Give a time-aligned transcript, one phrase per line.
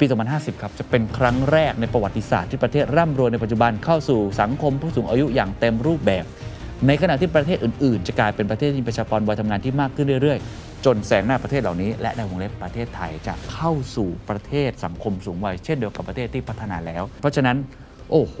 [0.00, 6.24] ปี 2050 ครับจะเป็นครั้งแรกในประวัติศาสตร์ที่ประเทศร่ำรวยในปัจจุบันเข้าสู่สังคมผู้สูงอายุอย่างเต็มรูปแบบ
[6.86, 17.56] ในขณะที่ประเทศอื่นๆ จะกลายเป็นประเทศที่ประชากรวัยทำงานที่มากขึ้นเรื่อยๆ จนแซงหน้าประเทศเหล่านี้ และในวงเล็บประเทศไทยจะเข้าสู่ประเทศสังคมสูงวัยเช่นเดียวกับประเทศที่พัฒนาแล้ว เพราะฉะนั้น
[18.10, 18.36] โอ้โห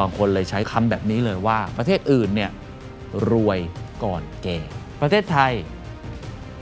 [0.00, 2.50] บางคนเลยใช้คำแบบนี้เลยว่า ประเทศอื่นเนี่ย
[3.30, 3.58] รวย
[4.04, 4.58] ก่อนแก่
[5.00, 5.52] ประเทศไทย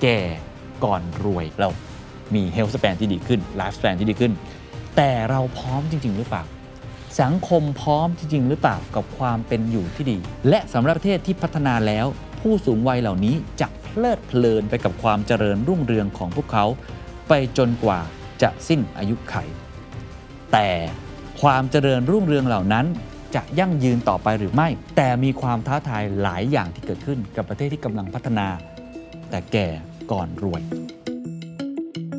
[0.03, 0.19] แก่
[0.85, 1.69] ก่อนรวยเรา
[2.35, 4.33] มีเฮลท์ส p ปนที่ดีขึ้นไลฟ์ส p ปนที่ดีขึ้น
[4.97, 6.45] แต่เราพร้อมจริง ๆ หรือเปล่า
[7.21, 10.19] สังคมพร้อมจริง ๆ หรือเปล่ากับความเป็นอยู่ที่ดี
[10.49, 12.07] และสำหรับประเทศที่พัฒนาแล้ว
[12.41, 16.65] ผู้สูงวัยเหล่านี้จะเพลิดเพลินไปกับความเจริญรุ่งเรืองของพวกเขา
[17.29, 18.01] ไปจนกว่า
[18.43, 19.35] จะสิ้นอายุไข
[20.53, 20.69] แต่
[21.43, 22.87] ความเจริญรุ่งเรืองเหล่านั้น
[23.35, 28.47] จะยั่งยืนต่อไปหรือไม่ แต่มีความท้าทายหลายอย่างที่เกิดขึ้นกับประเทศที่กำลังพัฒนา
[29.31, 29.69] แต่แก่
[30.13, 30.63] ก่อนรวย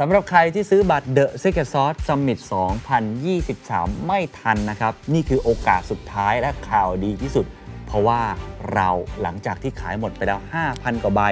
[0.00, 2.38] สำหรับใครที่ซื้อบัตร The Secret Sauce Summit
[3.42, 7.46] 2023 ไม่ทันนะครับ นี่คือโอกาสสุดท้ายและข่าวดีที่สุด
[7.86, 8.20] เพราะว่า
[8.74, 8.88] เรา
[9.22, 11.22] หลังจากที่ขายหมดไปแล้ว 5,000 กว่าใบ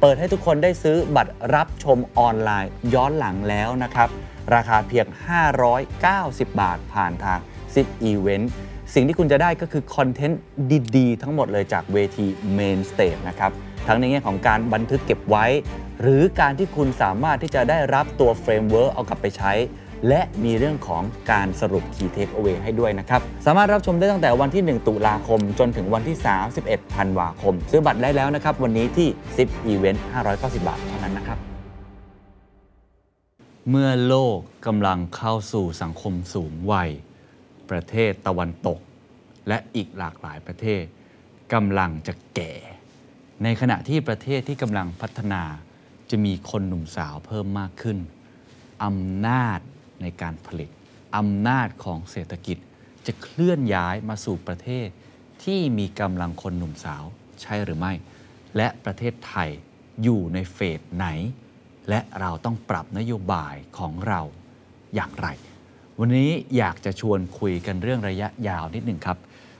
[0.00, 4.08] เปิดให้ทุกคนได้ซื้อบัตรรับชมออนไลน์ย้อนหลังแล้วนะครับ
[4.54, 5.06] ราคาเพียง
[5.82, 7.38] 590 บาทผ่านทาง
[7.74, 8.46] 10 Event
[8.94, 10.40] สิ่งที่คุณจะได้ก็คือคอนเทนต์
[10.96, 12.26] ดี ๆ ทั้งหมดเลยจากเวที
[12.56, 13.52] Main Stage นะครับ
[13.86, 15.46] ทั้งในแง่ของการบันทึกเก็บไว้
[16.00, 19.52] หรือการที่คุณสามารถที่จะได้รับตัว framework เอากลับไปใช้
[20.08, 26.16] และมีเรื่องของการสรุป Key Takeaway ให้ด้วยนะครับ สามารถรับชมได้ตั้งแต่วันที่ 1 ตุลาคม จนถึงวันที่
[26.56, 29.08] 31ธันวาคม ซื้อบัตรได้แล้วนะครับ วันนี้ที่
[29.40, 29.98] 10 Event
[30.32, 31.38] 590 บาทเท่านั้นนะครับ
[33.70, 36.90] เมื่อโลกกำลังเข้าสู่สังคมสูงวัย
[37.70, 38.78] ประเทศตะวันตก
[39.48, 40.82] และอีกหลากหลายประเทศ
[41.52, 42.52] กำลังจะแก่
[43.42, 45.42] ในขณะที่ประเทศที่กำลังพัฒนา
[46.10, 47.98] จะมีคนหนุ่มสาวเพิ่มมากขึ้น
[48.84, 49.60] อำนาจ
[50.02, 50.70] ในการผลิต
[51.16, 52.58] อำนาจของเศรษฐกิจ
[53.06, 54.86] จะเคลื่อนย้ายมาสู่ประเทศ
[55.44, 57.04] ที่มีกำลังคนหนุ่มสาว
[57.42, 57.92] ใช่หรือไม่
[58.56, 59.50] และประเทศไทย
[60.02, 61.06] อยู่ในเฟสไหน
[61.88, 64.20] และเราต้องปรับนโยบายของเรา
[64.94, 65.28] อย่างไร
[65.98, 69.18] วันนี้อยากจะชวนคุยกันเรื่องระยะยาวนิดหนึ่งครับ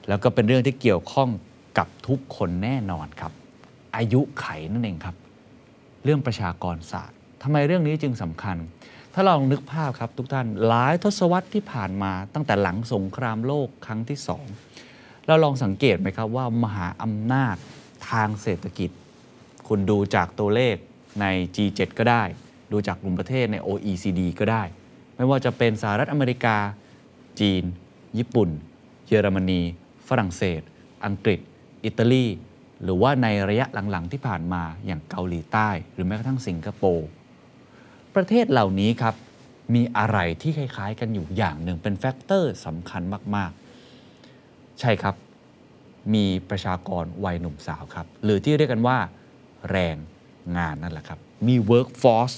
[0.08, 1.30] แล้วก็เป็นเรื่องที่เกี่ยวข้อง
[1.78, 3.32] กับทุกคนแน่นอนครับ
[3.96, 5.16] อายุไขนั่นเองครับ
[6.04, 8.56] เรื่องประชากรศาสตร์ทำไมเรื่องนี้จึงสำคัญ
[9.14, 14.44] ถ้าลองนึกภาพครับทุกท่านหลายทศวรรษที่ผ่านมาตั้งแต่หลังสงครามโลกครั้งที่สอง
[15.26, 17.56] เราลองสังเกตไหมครับว่ามหาอำนาจ
[18.10, 18.90] ทางเศรษฐกิจ
[19.68, 20.76] คุณดูจากตัวเลข
[21.20, 22.22] ใน G7 ก็ได้
[22.72, 24.62] ดูจากกลุ่มประเทศใน OECD ก็ได้
[25.16, 26.56] ไม่ว่าจะเป็นสหรัฐอเมริกา
[27.40, 27.62] จีน
[28.18, 28.48] ญี่ปุ่น
[29.08, 29.60] เยอรมนี
[30.08, 30.60] ฝรั่งเศส
[31.04, 31.40] อังกฤษ
[31.84, 32.26] อิตาลี
[32.82, 37.08] หรือว่าในระยะหลังๆที่ผ่านมาอย่างเกาหลีใต้ หรือแม้กระทั่งสิงคโปร์
[38.14, 39.14] ประเทศเหล่านี้ครับ
[39.74, 43.02] มีอะไรที่คล้ายๆ กันอยู่อย่างหนึ่งเป็นแฟกเตอร์สำคัญ
[43.34, 45.14] มากๆ ใช่ครับ
[46.14, 48.98] มีประชากรวัยหนุ่มสาวครับ หรือที่เรียกกันว่า
[49.70, 49.96] แรง
[50.56, 52.36] งานนั่นแหละครับ มี workforce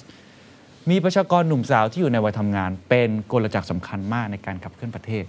[0.91, 5.25] มีประชากรหนุ่มสาวที่อยู่ในวัยทำงาน เป็นกลจักรสำคัญมากในการขับเคลื่อนประเทศ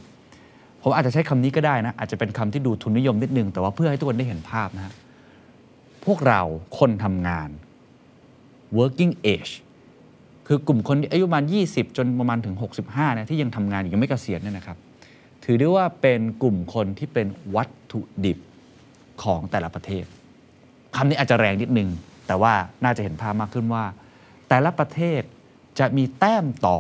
[0.82, 4.94] ผมอาจจะใช้คำนี้ก็ได้นะ อาจจะเป็นคำที่ดูทุนนิยมนิดนึง แต่ว่าเพื่อให้ทุกคนได้เห็นภาพนะฮะ
[6.06, 6.42] พวกเรา
[6.80, 7.50] คนทำงาน
[8.78, 9.54] working age
[10.48, 12.56] คือกลุ่มคนที่อายุประมาณ 20 จนประมาณถึง
[12.86, 14.78] 65นี่ยที่ยังทำงานอยู่ยังไม่เกษียณเนี่ยนะครับ
[15.44, 18.38] ถือได้ว่าเป็นกลุ่มคนที่เป็นวัตถุดิบ
[19.24, 20.06] ของแต่ละประเทศ
[20.96, 21.90] คำนี้อาจจะแรงนิดนึง
[22.28, 23.86] แต่ว่าน่าจะเห็นภาพมากขึ้นว่า
[24.50, 25.22] แต่ละประเทศ
[25.80, 26.80] จะมีแต้มต่อ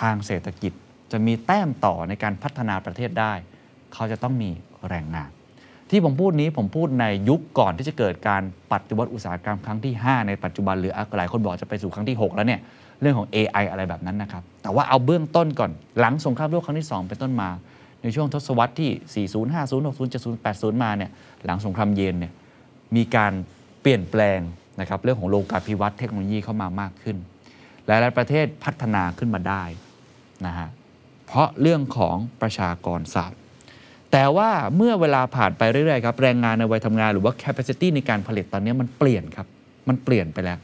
[0.00, 0.72] ทางเศรษฐกิจ
[1.12, 3.32] จะมีแต้มต่อในการพัฒนาประเทศได้
[3.92, 4.50] เขาจะต้องมี
[4.88, 5.30] แรงงาน
[5.94, 8.42] ที่ผมพูดนี้ผมพูดในยุคก่อนที่จะเกิดการ
[8.72, 12.60] ปฏิวัติอุตสาหกรรมครั้งที่ 5 ในปัจจุบันหรือหลายคนบอกจะไปสู่ครั้งที่ 6 แล้วเนี่ย
[13.00, 15.70] เรื่องของ AI อะไรแบบนั้นนะครับ แต่ว่าเอาเบื้องต้นก่อน
[16.00, 17.50] หลังสงครามโลกครั้งที่ 2 เป็นต้นมา
[18.02, 21.10] ในช่วงทศวรรษที่ 40 50 60 70 80 มาเนี่ย
[21.44, 22.32] หลังสงครามเย็นเนี่ย
[22.96, 23.32] มีการ
[23.80, 24.40] เปลี่ยนแปลง
[24.80, 27.16] นะครับเรื่องของโลกาภิวัตน์เทคโนโลยีเข้ามามากขึ้น
[27.86, 29.62] หลาย ๆ ประเทศพัฒนาขึ้นมาได้
[30.46, 30.68] นะฮะ
[31.26, 33.40] เพราะเรื่องของประชากรศาสตร์
[34.16, 39.46] แต่ว่าเมื่อเวลาผ่านไปเรื่อยๆครับแรงงานในวัยทำงานหรือว่า capacity ในการผลิตตอนนี้มันเปลี่ยนครับ
[39.88, 40.58] มันเปลี่ยนไปแล้ว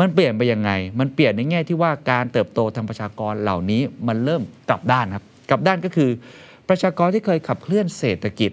[0.00, 0.70] มันเปลี่ยนไปยังไง
[1.00, 6.10] มันเปลี่ยนในแง่ที่ว่าการเติบโตทางประชากรเหล่านี้มันเริ่มกลับด้านครับกลับด้านก็คือ
[6.68, 8.52] ประชากรที่เคยขับเคลื่อนเศรษฐกิจ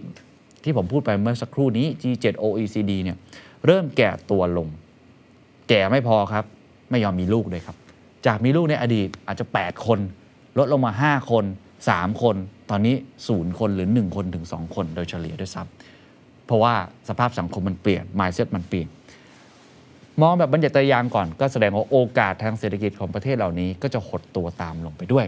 [0.64, 3.18] ที่ผมพูดไปเมื่อสักครู่นี้ G7 OECD เนี่ย
[3.66, 4.68] เริ่มแก่ตัวลง
[5.70, 6.46] แก่ไม่พอครับ
[6.92, 7.76] ไม่ยอมมีลูกเลยครับ
[8.26, 10.00] จากมีลูกในอดีตอาจจะ 8 คน
[10.58, 11.46] ลดลงมา 5 คน
[11.84, 12.36] 3 คน
[12.72, 12.96] ตอนนี้
[13.28, 16.74] ศูนย์คนหรือ 1 คนถึง 2 คนโดยเฉลี่ยด้วยซ้ำเพราะว่า
[17.10, 18.88] สภาพสังคมมันเปลี่ยน mindset มันเปลี่ยน
[20.22, 25.26] มองแบบบรรยัตยางก่อนก็แสดงว่าโอกาสทางเศรษฐกิจของประเทศเหล่านี้ก็จะหดตัวตามลงไปด้วย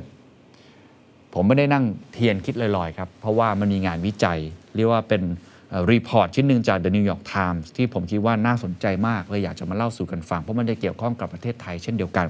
[1.34, 4.40] ผมไม่ได้นั่งเทียนคิดลอยๆครับ เพราะว่ามันมีงานวิจัย
[4.76, 5.22] เรียกว่าเป็น
[5.92, 12.28] รีพอร์ตชิ้นหนึ่งจาก The New York Times ที่ผมคิดว่าน่าสนใจมากเลยอยากจะมาเล่าสู่กันฟัง เพราะมันจะเกี่ยวข้องกับประเทศไทยเช่นเดียวกัน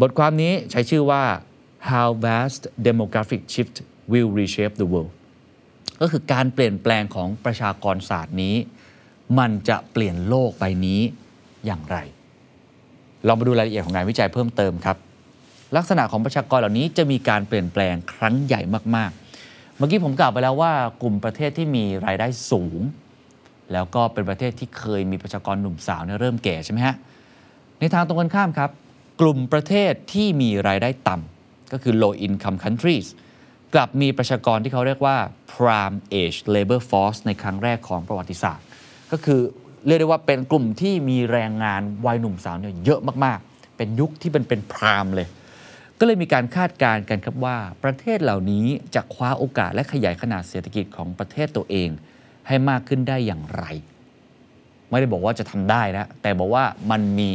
[0.00, 1.22] บทความนี้ใช้ชื่อว่า
[1.90, 3.76] how vast demographic shift
[4.12, 5.12] will reshape the world
[6.00, 8.56] ก็คือการเปลี่ยนแปลงของประชากรศาสตร์นี้
[9.38, 11.00] มันจะเปลี่ยนโลกใบนี้
[11.66, 11.96] อย่างไร
[13.26, 14.96] ลองมาดูรายละเอียดของงานวิจัยเพิ่มเติมครับ
[15.76, 18.60] ลักษณะของประชากรเหล่านี้จะมีการเปลี่ยนแปลงครั้งใหญ่
[18.96, 19.10] มาก
[19.44, 22.80] ๆ เมื่อกี้ผมกล่าวไปแล้วว่ากลุ่มประเทศที่มีรายได้สูง
[23.72, 26.96] แล้วก็เป็นประเทศที่เคยมีประชากรหนุ่มสาวเนี่ยเริ่มแก่ใช่ไหมฮะ
[27.78, 28.70] ในทางตรงกันข้ามครับ
[29.20, 31.31] กลุ่มประเทศที่มีรายได้ต่ำ
[31.72, 33.08] ก็คือ low income countries
[33.74, 35.16] กลับมีประชากรที่เขาเรียกว่า
[35.52, 38.66] prime age labor force ในครั้งแรกของประวัติศาสตร์
[39.12, 39.40] ก็คือ
[39.86, 45.28] เรียกได้ว่าเป็นกลุ่มที่มีแรงงานวัยหนุ่มสาวเนี่ยเยอะมากๆ เป็นยุคที่เป็นเป็นพรามเลย
[45.98, 48.64] ก็เลยมีการคาดการณ์กันครับว่า ประเทศเหล่านี้
[48.94, 51.88] จะคว้าโอกาสและขยายขนาดเศรษฐกิจของประเทศตัวเอง
[52.46, 53.64] ให้มากขึ้นได้อย่างไร
[54.90, 57.32] ไม่ได้บอกว่าจะทำได้นะ แต่บอกว่ามันมี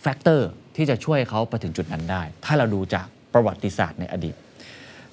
[0.00, 4.34] factor ที่จะช่วยเขาไปถึงจุดนั้นได้ ถ้าเราดูจากประวัติศาสตร์ในอดีต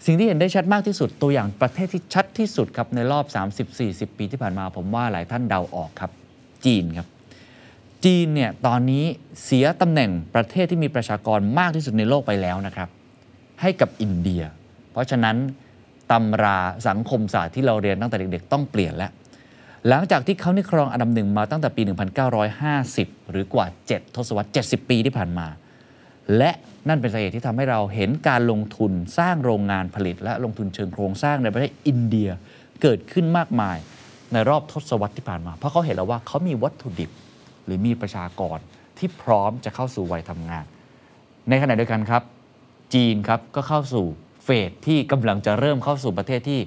[0.05, 3.25] สิ่งที่เห็นได้ชัดมากที่สุดตัวอย่างประเทศที่ชัดที่สุดครับในรอบ
[3.69, 6.11] 30-40 ปีที่ผ่านมาผมว่าหลายท่านเดาออกครับ
[6.65, 7.07] จีนครับ
[8.05, 9.05] จีนเนี่ยตอนนี้
[9.43, 12.89] เสียตำแหน่งประเทศที่มีประชากรมากที่สุดในโลกไปแล้วนะครับ
[13.61, 14.43] ให้กับอินเดีย
[14.91, 15.35] เพราะฉะนั้น
[16.11, 19.11] ตำราสังคมศาสตร์ที่เราเรียนตั้งแต่เด็กๆ ต้องเปลี่ยนแล้ว
[19.89, 21.81] หลังจากที่เขานี่ครองอันดับหนึ่งมาตั้งแต่ปี
[22.55, 25.47] 1950 หรือกว่า 7 ทศวรรษ 70 ปีที่ผ่านมา
[26.37, 26.51] และ
[26.87, 32.29] นั่นเป็นสาเหตุที่ทำให้เราเห็นการลงทุนสร้างโรงงานผลิต และลงทุนเชิงโครงสร้างในประเทศอินเดีย
[32.81, 33.77] เกิดขึ้นมากมาย
[34.33, 37.11] ในรอบทศวรรษที่ผ่านมา เพราะเขาเห็นแล้วว่าเขามีวัตถุดิบ
[37.65, 38.57] หรือมีประชากร
[38.97, 40.65] ที่พร้อมจะเข้าสู่วัยทำงาน
[41.49, 42.23] ในขณะเดียวกันครับ
[42.93, 44.05] จีนครับก็เข้าสู่
[44.43, 46.59] phase ที่กำลังจะเริ่มเข้าสู่ประเทศที่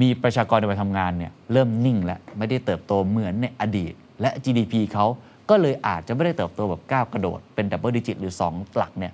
[0.00, 5.06] มีประชากรในวัยทำงานเนี่ยเริ่มนิ่งและไม่ได้เติบโตเหมือนในอดีต และ GDP เขา
[5.50, 9.12] ก็เลยอาจจะไม่ได้เติบโตแบบก้าวกระโดด เป็น double digit หรือ 2 หลักเนี่ย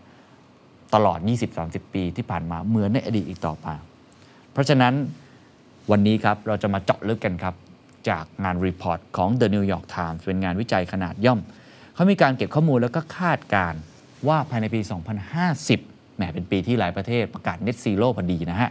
[0.95, 1.19] ตลอด
[1.57, 3.67] 20-30 ปีที่ผ่านมาเหมือนในอดีตอีกต่อไป
[4.53, 4.95] เพราะฉะนั้น
[5.91, 7.55] วันนี้ครับเราจะมาเจาะลึกกันครับ
[8.09, 11.41] จากงาน report ของ The New York Times เป็นงานวิจัยขนาดย่อม
[11.95, 13.75] เขามีการเก็บข้อมูลแล้วก็คาดการ
[14.29, 14.81] ว่าภายในปี
[15.49, 18.71] 2050แหมเป็นปีที่หลายประเทศประกาศ Net Zero พอดีนะฮะ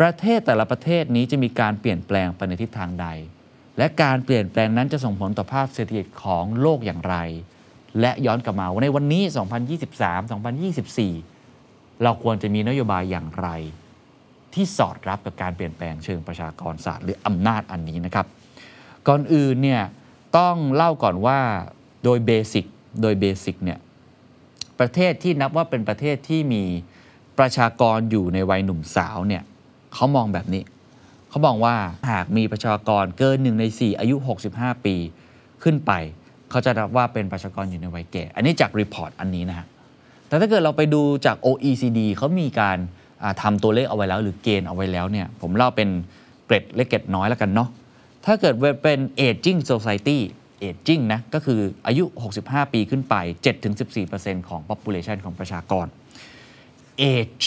[0.00, 3.06] ประเทศแต่ละประเทศนี้จะมีการเปลี่ยนแปลงไปในทิศทางใด
[3.78, 7.16] และการเปลี่ยนแปลงนั้นจะส่งผลต่อภาพเศรษฐกิจของโลกอย่างไร
[8.00, 9.22] และย้อนกลับมาว่าในวันนี้
[9.82, 13.48] 2023 2024 เราควรจะมีนโยบายอย่างไร
[14.54, 18.26] ที่สอดรับกับการเปลี่ยนแปลงเชิงประชากรศาสตร์หรืออำนาจอันนี้นะครับ
[19.08, 19.82] ก่อนอื่นเนี่ย
[20.38, 21.40] ต้องเล่าก่อนว่า
[22.04, 22.64] โดย basic
[23.02, 23.78] โดย basic เนี่ย
[24.80, 26.64] ประเทศที่นับว่าเป็นประเทศที่มี
[27.38, 29.42] ประชากรอยู่ในวัยหนุ่มสาวเนี่ย
[29.94, 30.62] เขามองแบบนี้
[31.28, 31.74] เขามองว่า
[32.10, 34.16] หากมีประชากรเกินหนึ่งใน 4 อายุ
[34.50, 34.94] 65 ปี
[35.62, 35.92] ขึ้นไป
[36.50, 39.66] เขาจะรับว่าเป็นประชากรอยู่ในวัยแก่ อันนี้จาก report อันนี้นะฮะ
[40.28, 42.78] แต่ถ้าเกิดเราไปดูจาก OECD เขามีการ
[43.22, 45.88] อ่าทำตัวเลขเอาไว้แล้ว หรือเกณฑ์เอาไว้แล้วเนี่ยผมเล่าเป็น
[46.46, 47.68] เกร็ดเล็กเกร็ดน้อยแล้วกันเนาะ
[48.26, 50.18] ถ้าเกิดเป็น aging society
[50.64, 52.04] aging นะก็คืออายุ
[52.38, 53.14] 65 ปีขึ้นไป
[53.82, 55.86] 7-14%ของ population ของประชากร
[57.14, 57.46] age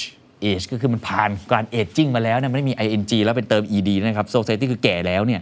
[0.49, 5.41] age ก็คือมันผ่านการ aging มาแล้วนี่ยไม่ได้มี ing แล้วเป็นเติม ed นะครับ society คือแก่แล้วเนี่ย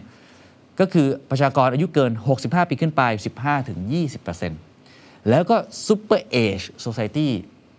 [0.80, 3.02] ก็คือประชากรอายุเกิน 65 ปีขึ้นไป
[4.54, 5.56] 15-20%แล้วก็
[5.88, 7.28] super age society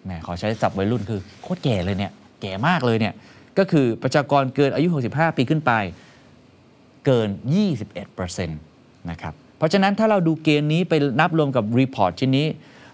[0.04, 2.12] แหมขอใช้ศัพท์วัยรุ่นคือโคตรแก่เลยเนี่ย
[2.42, 3.14] แก่มากเลยเนี่ย
[3.58, 5.72] ก็คือประชากรเกินอายุ 65 ปีขึ้นไป
[7.06, 7.28] เกิน
[8.04, 12.46] 21%นะครับเพราะฉะนั้นถ้าเราดูเกณฑ์นี้ไปนับรวมกับ report ชิ้นนี้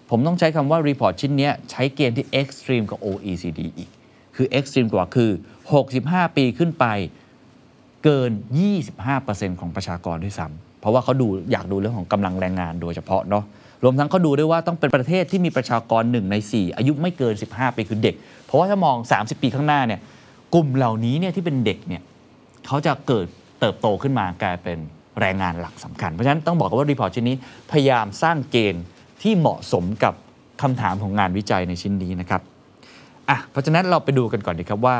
[0.09, 3.89] ผมต้องใช้คำว่า report ชิ้นเนี้ยใช้เกณฑ์ที่ extreme กับ OECD อีก
[4.35, 5.31] คือ extreme กว่าคือ
[5.81, 6.85] 65 ปีขึ้นไป
[8.03, 8.31] เกิน
[8.95, 13.43] 25%ของประชากรด้วยซ้ำเพราะว่าเขาดูอยากดูเรื่องของกำลังแรงงานโดยเฉพาะเนาะ
[13.83, 19.99] รวมทั้งเขาดูด้วยว่าต้องเป็นประเทศที่มีประชากร 1 ใน 4 อายุไม่เกิน 15 ปีคือเด็ก เพราะว่าถ้ามอง 30 ปีข้างหน้าเนี่ย
[20.53, 22.01] กลุ่มเหล่านี้เนี่ยที่เป็นเด็กเนี่ย
[22.67, 23.25] เขาจะเกิด
[23.59, 24.77] เติบโตขึ้นมากลายเป็น
[25.19, 27.37] แรงงานหลักสำคัญ เพราะฉะนั้นต้องบอกว่า report ชิ้นนี้
[27.71, 28.83] พยายามสร้างเกณฑ์
[29.21, 30.13] ที่เหมาะสมกับ
[30.61, 32.41] คำถามของงานวิจัยในชิ้นนี้นะครับ
[33.31, 34.97] อะเพราะฉะนั้นเราไปดูกันก่อนดีครับว่า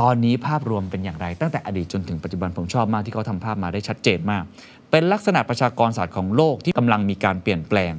[0.00, 4.42] ตอนนี้ภาพรวมเป็นอย่างไร ตั้งแต่อดีตจนถึงปัจจุบันผมชอบมากที่เขาทำภาพมาได้ชัดเจนมาก
[4.90, 7.92] เป็นลักษณะประชากรศาสตร์ของโลกที่กำลังมีการเปลี่ยนแปลง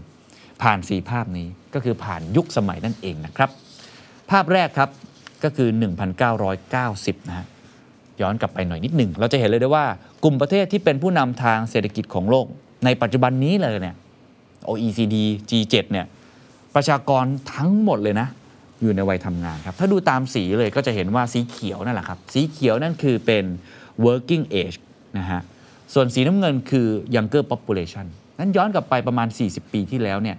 [0.61, 3.49] ผ่านสีภาพนี้ก็คือผ่านยุคสมัยนั่นเองนะครับ
[4.31, 4.89] ภาพแรกครับ
[5.43, 5.69] ก็คือ
[6.49, 7.45] 1990 นะฮะ
[8.21, 9.85] ย้อนกลับไปหน่อยนิดหนึ่ง เราจะเห็นเลยได้ว่า
[10.23, 12.45] กลุ่มประเทศที่เป็นผู้นำทางเศรษฐกิจของโลก
[12.85, 13.95] ในปัจจุบันนี้เลยเนี่ย
[14.69, 15.15] OECD
[15.49, 16.05] G7 เนี่ย
[16.75, 17.23] ประชากร
[17.53, 18.27] ทั้งหมดเลยนะ
[18.83, 23.45] อยู่ในวัยทำงานครับ ถ้าดูตามสีเลยก็จะเห็นว่าสีเขียวนั่นแหละครับ สีเขียวนั่นคือเป็น
[24.05, 24.77] working age
[25.17, 25.41] นะฮะ
[25.93, 28.05] ส่วนสีน้ำเงินคือ younger population
[28.39, 30.37] นั้นย้อนกลับไปประมาณ 40 ปีที่แล้วเนี่ย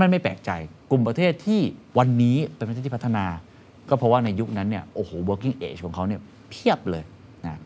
[0.00, 0.50] มันไม่แปลกใจ
[0.90, 1.60] กลุ่มประเทศที่
[1.98, 3.24] วันนี้เป็นประเทศที่พัฒนา
[3.88, 6.20] ก็เพราะว่าในยุคนั้นเนี่ยโอ้โห working age ของเขาเนี่ย
[6.50, 7.04] เพียบเลย
[7.46, 7.60] นะ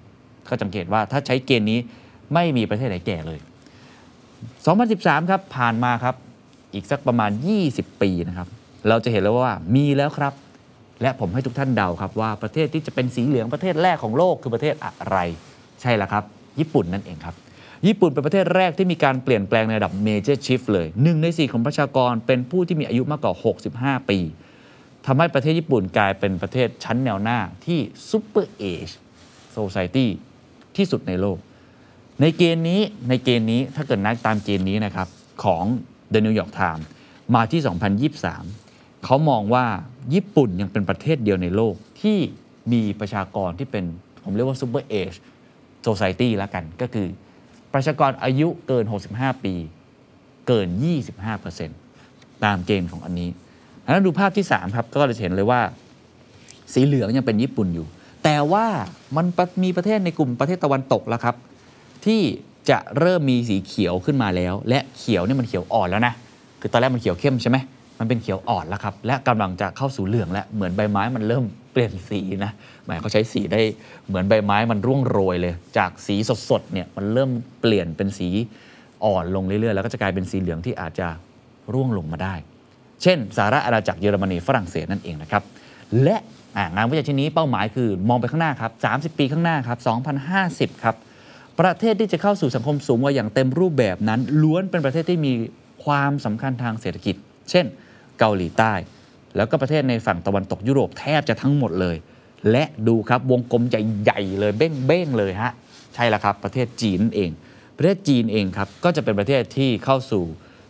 [0.48, 1.78] ก็สังเกตว่าถ้าใช้เกณฑ์นี้
[2.34, 3.38] ไม่มีประเทศไหนแก่เลย
[4.54, 6.14] 2013 ครับผ่านมาครับ
[6.74, 7.30] อีกสักประมาณ
[7.66, 8.48] 20 ปีนะครับ
[8.88, 10.32] เราจะเห็นแล้วว่ามีแล้วครับ
[11.02, 15.18] และผมให้ทุกท่านเดาครับว่าประเทศที่จะเป็นสีเหลืองประเทศแรกของโลกคือประเทศอะไร
[15.80, 16.24] ใช่แล้วครับ
[16.58, 17.34] ญี่ปุ่นนั่นเองครับ
[17.86, 23.34] ญี่ปุ่นเป็นประเทศแรกที่มีการเปลี่ยนแปลงในระดับ major shift เลยหนึ่งในสี่ของประชากรเป็นผู้ที่มีอายุมากกว่า
[24.02, 24.18] 65 ปี
[25.06, 27.78] ทำให้ประเทศญี่ปุ่นกลายเป็นประเทศชั้นแนวหน้าที่
[28.10, 28.92] super age
[29.56, 30.06] society
[30.76, 31.38] ที่สุดในโลก
[32.20, 35.08] ในเกณฑ์นี้ในเกณฑ์นี้ถ้าเกิดนักตามเกณฑ์นี้นะครับ
[35.44, 35.64] ของ
[36.12, 36.84] The New York Times
[37.34, 37.60] มาที่
[38.12, 38.63] 2023
[39.04, 39.64] เขามองว่า
[40.14, 42.18] ญี่ปุ่นยังเป็นประเทศเดียวในโลกที่
[42.72, 43.84] มีประชากรที่เป็น
[44.24, 45.16] ผมเรียกว่า Super Age
[45.86, 47.06] Society แล้วกันก็คือ
[47.74, 48.84] ประชากรอายุเกิน
[49.14, 49.54] 65 ปี
[50.48, 50.68] เกิน
[51.36, 53.30] 25%ตามเกณฑ์ของอันนี้
[53.82, 55.60] แล้วดูภาพที่ 3 ครับ ก็จะเห็นเลยว่า
[56.72, 57.86] สีเหลืองยังเป็นญี่ปุ่นอยู่
[58.24, 58.66] แต่ว่า
[59.16, 59.26] มัน
[59.62, 61.36] มีประเทศในกลุ่มประเทศตะวันตกแล้วครับ
[62.06, 62.20] ที่
[62.70, 66.14] จะเริ่มมีสีเขียวขึ้นมาแล้ว และเขียวเนี่ยมันเขียวอ่อนแล้วนะ
[66.60, 67.58] คือตอนแรกมันเขียวเข้มใช่ไหม
[67.98, 72.52] มันเป็นเขียวอ่อนแล้วครับ และกำลังจะเข้าสู่เหลืองแล้ว เหมือนใบไม้มันเริ่มเปลี่ยนสีนะ
[72.84, 73.60] หมายเขาใช้สีได้
[74.08, 76.16] เหมือนใบไม้มันร่วงโรยเลย จากสี
[76.50, 78.28] สดๆเนี่ยมันเริ่มเปลี่ยนเป็นสี
[79.04, 81.08] อ่อนลงเรื่อยๆ แล้วก็จะกลายเป็นสีเหลืองที่อาจจะ
[81.72, 82.34] ร่วงลงมาได้
[83.02, 85.42] เช่นสหรัฐอาณาจักรเยอรมนีฝรั่งเศสนั่นเองนะครับ
[86.02, 86.16] และ
[86.76, 88.72] งานวิจัยชิ้นนี้เป้าหมายคือมองไปข้างหน้าครับ
[89.14, 89.78] 30 ปีข้างหน้าครับ
[90.76, 90.96] 2050 ครับ
[91.60, 95.32] ประเทศที่จะเข้าสู่สังคมสูงวัยอย่างเต็มรูปแบบนั้น ล้วนเป็นประเทศที่มี
[95.84, 97.16] ความสำคัญทางเศรษฐกิจ
[97.50, 97.66] เช่น
[98.18, 98.72] เกาหลีใต้
[99.36, 101.96] แล้วก็ประเทศในฝั่งตะวันตกยุโรปแทบจะทั้งหมดเลย
[102.50, 105.52] และดูครับวงกลมใหญ่ๆเลยเบ้งๆเลยฮะ
[105.94, 107.30] ใช่แล้วครับ ประเทศจีนเอง
[107.76, 110.22] ประเทศจีนเองครับก็จะเป็นประเทศที่เข้าสู่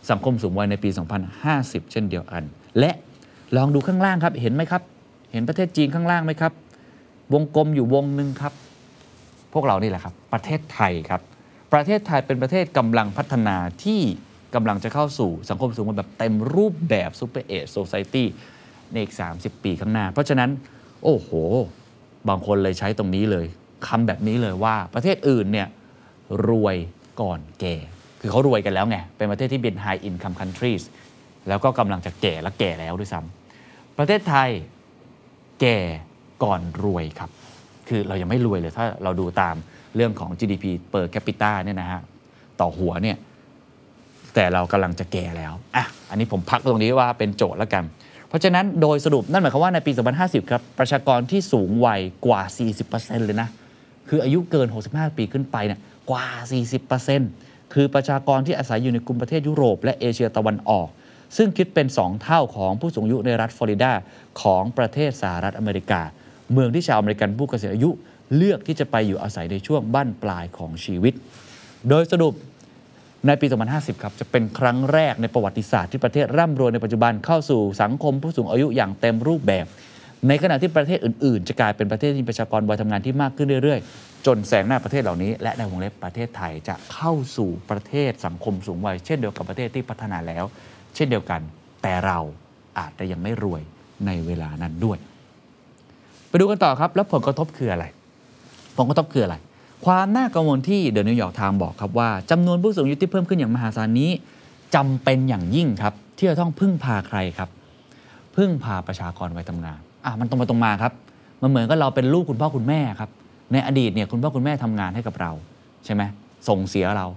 [0.09, 0.89] สังคมสูงวัยในปี
[1.41, 2.43] 2050 เช่นเดียวกัน
[2.79, 2.91] และ
[3.55, 4.81] ลองดูข้างล่างครับเห็นไหมครับ
[5.31, 6.53] เห็นประเทศจีนข้างล่างไหมครับ
[7.33, 8.53] วงกลมอยู่วงหนึ่งครับ
[9.53, 11.21] พวกเรานี่แหละครับ ประเทศไทยครับ
[11.73, 14.01] ประเทศไทยเป็นประเทศกำลังพัฒนาที่
[14.55, 18.27] กำลังจะเข้าสู่สังคมสูงวัยแบบเต็มรูปแบบ super aged society
[18.91, 20.49] ในอีก 30 ปีข้างหน้า เพราะฉะนั้น
[21.03, 21.29] โอ้โห
[22.29, 23.45] บางคนเลยใช้ตรงนี้เลย
[23.87, 25.67] คำแบบนี้เลยว่าประเทศอื่นเนี่ย
[26.47, 26.77] รวย
[27.21, 27.75] ก่อนแก่
[28.21, 30.83] คือเขารวยกันแล้วไง เป็นประเทศที่เป็น high income countries
[31.47, 34.49] แล้วก็กำลังจะแก่และแก่แล้วด้วยซ้ำประเทศไทย
[35.61, 35.79] แก่
[36.43, 37.29] ก่อนรวยครับ
[37.87, 39.55] คือเรายังไม่รวยเลยถ้าเราดูตาม
[39.95, 42.01] เรื่องของ GDP per capita เนี่ยนะฮะ
[42.59, 43.17] ต่อหัวเนี่ย
[44.35, 47.83] แต่เรากำลังจะแก่แล้วอะอันนี้ผมพักตรงนี้ว่าเป็นโจทย์แล้วกัน
[48.27, 52.41] เพราะฉะนั้นโดยสรุปนั่นหมายความว่าในปี 2050 ครับประชากรที่สูงวัยกว่า
[52.83, 53.49] 40%เลยนะ
[54.09, 55.79] คืออายุเกิน 65 ปีขึ้นไปเนี่ย
[56.11, 56.27] กว่า
[56.99, 60.87] 40%คือประชากรที่อาศัยอยู่ในกลุ่มประเทศยุโรป และเอเชียตะวันออก
[61.37, 63.91] ซึ่งคิดเป็น 2 เท่าของผู้สูงอายุในรัฐฟลอริดา
[64.41, 66.01] ของประเทศสหรัฐอเมริกา
[66.53, 67.89] เมืองที่ชาวอเมริกันผู้เกษียณอายุ
[68.35, 71.13] เลือกที่จะไปอยู่อาศัยในช่วงบั้นปลายของชีวิต
[71.89, 72.33] โดยสรุป
[73.27, 79.65] ในปี 2050 ครับ จะเป็นครั้งแรกในประวัติศาสตร์ที่ประเทศร่ำรวยในปัจจุบันเข้าสู่สังคมผู้สูงอายุอย่างเต็มรูปแบบ
[80.27, 90.43] ในขณะที่ประเทศอื่น ๆ จะกลายเป็นประเทศที่มีประชากรวัยทำงานที่มากขึ้นเรื่อย ๆ จนแซงหน้าประเทศเหล่านี้ และในวงเล็บประเทศไทยจะเข้าสู่ประเทศสังคมสูงวัย เช่นเดียวกับประเทศที่พัฒนาแล้ว
[90.95, 91.41] เช่นเดียวกัน
[91.81, 92.19] แต่เรา
[92.79, 93.61] อาจจะยังไม่รวย
[94.05, 94.97] ในเวลานั้นด้วย
[96.29, 97.85] ไปดูกันต่อครับ แล้วผลกระทบคืออะไร
[98.77, 99.35] ผลกระทบคืออะไร
[99.85, 104.11] ความน่ากังวลที่ The New York Times บอกครับว่าจำนวนผู้สูงอายุที่เพิ่มขึ้นอย่างมหาศาลนี้
[104.75, 107.49] จำเป็นอย่างยิ่งครับ ที่จะต้องพึ่งพาใครครับ
[108.35, 110.93] พึ่งพาประชากรวัยทำงานอะมันตรงไปตรงมาครับ
[111.41, 113.09] มันเหมือนกับเราเป็นลูกคุณพ่อคุณแม่ครับ
[113.53, 115.31] ในอดีตเนี่ยคุณพ่อคุณแม่ทำงานให้กับเรา
[115.85, 116.03] ใช่ไหม
[116.47, 117.07] ส่งเสียเรา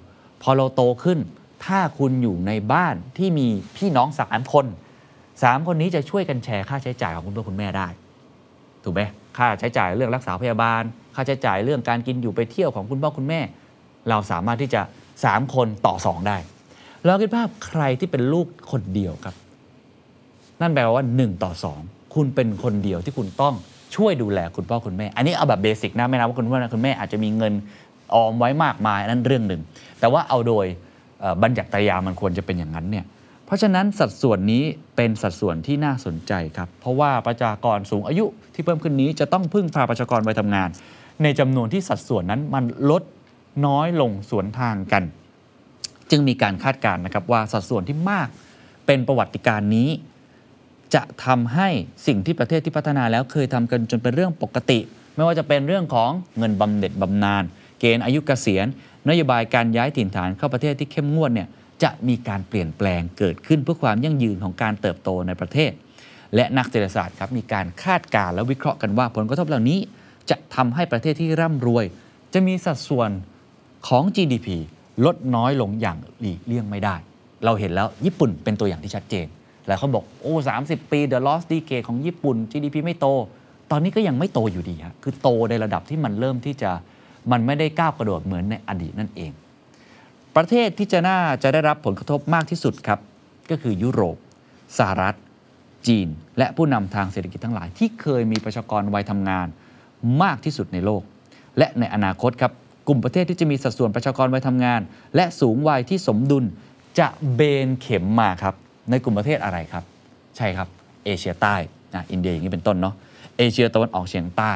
[0.43, 1.19] พอเราโตขึ้น
[1.65, 3.47] ถ้าคุณอยู่ในบ้านที่มี
[3.77, 4.67] พี่น้องสามคน
[5.43, 7.89] สามคนนี้จะช่วยกันแชร์ค่าใช้จ่ายของคุณพ่อคุณแม่ได้
[8.85, 9.01] ถูกไหม
[9.37, 10.83] ค่าใช้จ่ายเรื่องรักษาพยาบาล
[11.19, 13.41] ค่าใช้จ่ายเรื่องการกินอยู่ไปเที่ยวของคุณพ่อคุณแม่
[14.09, 14.81] เราสามารถที่จะ
[15.19, 16.37] 3 คนต่อ 2 ได้
[17.05, 19.35] เราคิดภาพใครที่เป็นลูกคนเดียวครับ
[20.61, 23.55] นั่นแปลว่า 1 ต่อ 2 คุณเป็นคนเดียวที่คุณต้อง
[23.97, 27.53] ช่วยดูแลคุณพ่อคุณแม่ อันนี้เอาแบบเบสิกนะไม่นับว่าคุณพ่อคุณแม่อาจจะมีเงิน
[28.15, 29.63] ออมไว้มากมายนั่นเรื่องหนึ่ง
[30.01, 30.67] แต่ว่าเอาโดย
[31.43, 33.05] บัญญัติยามันควรจะเป็นอย่างนั้นเนี่ย
[33.47, 34.65] เพราะฉะนั้นสัดส่วนนี้
[34.97, 40.69] เป็นสัดส่วนที่น่าสนใจครับ เพราะว่าประชากรสูงอายุที่เพิ่มขึ้นนี้จะต้องพึ่งพาประชากรไปทำงาน
[41.23, 43.03] ในจำนวนที่สัดส่วนนั้นมันลด
[43.67, 45.03] น้อยลงสวนทางกัน
[46.11, 48.29] จึงมีการคาดการณ์นะครับว่าสัดส่วนที่มาก
[48.87, 49.91] เป็นประวัติการณ์นี้
[50.95, 51.69] จะทำให้
[52.07, 54.79] สิ่งที่ประเทศที่พัฒนาแล้วเคยทำกันจนเป็นเรื่องปกติ
[55.15, 57.45] ไม่ว่าจะเป็นเรื่องของเงินบำเหน็จบำนาญ
[57.81, 58.67] เกณฑ์อายุเกษียณ
[59.09, 61.49] นโยบายการย้ายถิ่นฐานเข้าประเทศที่เข้มงวดเนี่ย
[61.83, 65.73] จะมีการเปลี่ยนแปลงเกิดขึ้นเพื่อความยั่งยืนของการเติบโตในประเทศ
[66.35, 69.79] และนักเศรษฐศาสตร์ครับมีการคาดการณ์และวิเคราะห์กันว่าผลกระทบเหล่านี้
[70.31, 71.85] จะทำให้ประเทศที่ร่ำรวย
[72.33, 73.11] จะมีสัดส่วน
[73.89, 74.49] ของ GDP
[75.05, 76.97] ลดน้อยลงอย่างหลีกเลี่ยงไม่ได้
[77.45, 79.27] เราเห็นแล้วญี่ปุ่นเป็นตัวอย่างที่ชัดเจน
[79.67, 80.55] หลายคนบอก โอ้สา
[80.91, 83.07] ปี The Lost Decade ของญี่ปุ่น GDP ไม่โต
[83.71, 86.71] ตอนนี้ก็ยังไม่โตอยู่ดีฮะคือโตในระดับที่มันเริ่มที่จะ
[87.33, 89.33] มันไม่ได้ก้าวกระโดดเหมือนในอดีตนั่นเอง
[90.37, 93.01] ประเทศที่จะน่าจะได้รับผลกระทบมากที่สุดครับ
[93.51, 94.17] ก็คือยุโรป
[94.79, 95.15] สหรัฐ
[95.87, 96.09] จีน
[96.39, 99.47] และผู้นำทางเศรษฐกิจทั้งหลายที่เคยมีประชากรวัยทำงาน
[100.23, 101.03] มากที่สุดในโลก
[101.59, 102.53] และในอนาคตครับ
[102.89, 104.81] กลุ่มประเทศที่จะมีสัดส่วนประชากรวัยทำงาน
[105.17, 106.45] และสูงวัยที่สมดุล
[106.99, 108.55] จะเบนเข็มมาครับ
[108.91, 109.85] ในกลุ่มประเทศอะไรครับ
[110.37, 110.69] ใช่ครับ
[111.05, 111.57] เอเชียใต้
[111.95, 112.95] นะอินเดียอย่างนี้เป็นต้นเนาะ
[113.39, 114.53] เอเชียตะวันออกเฉียงใต้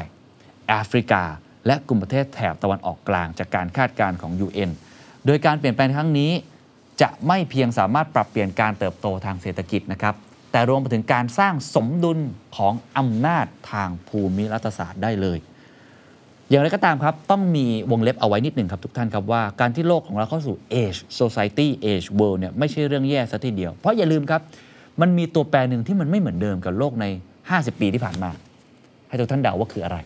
[0.68, 1.22] แอฟริกา
[1.66, 4.70] และกลุ่มประเทศแถบตะวันออกกลางจากการคาดการณ์ของ UN
[5.26, 6.32] โดยการเปลี่ยนแปลงครั้งนี้
[7.02, 10.14] จะไม่เพียงสามารถปรับเปลี่ยนการเติบโตทางเศรษฐกิจนะครับ
[10.52, 12.18] แต่รวมไปถึงการสร้างสมดุล
[12.56, 15.38] ของอำนาจทางภูมิรัฐศาสตร์ได้เลย
[16.48, 24.40] อย่างไรก็ตามครับ ต้องมีวงเล็บเอาไว้นิดหนึ่งครับทุกท่านครับว่าการที่โลกของเราเข้าสู่ age society age world เนี่ยไม่ใช่เรื่องแย่ซะทีเดียว เพราะอย่าลืมครับ
[25.00, 27.06] มันมีตัวแปรหนึ่งที่มันไม่เหมือนเดิมกับโลกใน
[27.42, 28.30] 50 ปีที่ผ่านมา
[29.08, 29.98] ให้ทุกท่านเดาว่าคืออะไร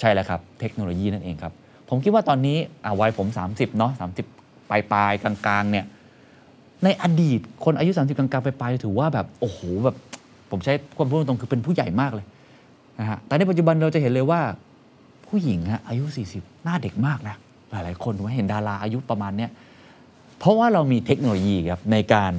[0.00, 1.52] ใช่แล้วครับ เทคโนโลยีนั่นเองครับ
[1.88, 2.56] ผมคิดว่าตอนนี้
[2.86, 3.92] อาวัยผม 30เนาะ
[4.30, 5.84] 30ปลายปลายๆกลางๆเนี่ย
[6.84, 9.96] ในอดีตคนอายุ 30 กลางๆไปปลายถือว่าแบบโอ้โหแบบ
[10.50, 12.26] ผมใช้ความพูดตรงๆคือเป็นผู้ใหญ่มากเลย
[13.00, 14.40] นะฮะแต่ในปัจจุบันเราจะเห็นเลยว่า
[15.28, 17.36] ผู้หญิงฮะอายุ 40 หน้าเด็กมากนะ
[17.70, 19.50] หลายๆ คนถูกไหมเห็นดาราอายุประมาณเนี้ย
[20.38, 22.32] เพราะว่าเรามีเทคโนโลยีครับในการ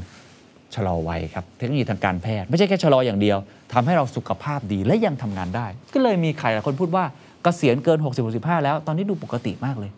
[0.76, 3.38] ชะลอวัยครับเทคโนโลยีทางการแพทย์ ไม่ใช่แค่ชะลออย่างเดียว
[3.74, 7.04] ทำให้เราสุขภาพดีและยังทำงานได้ ก็เลยมีใครหลายคนพูดว่า
[7.44, 8.00] เกษียณเกิน
[8.32, 9.92] 60-65 แล้ว ตอนนี้ดูปกติมากเลย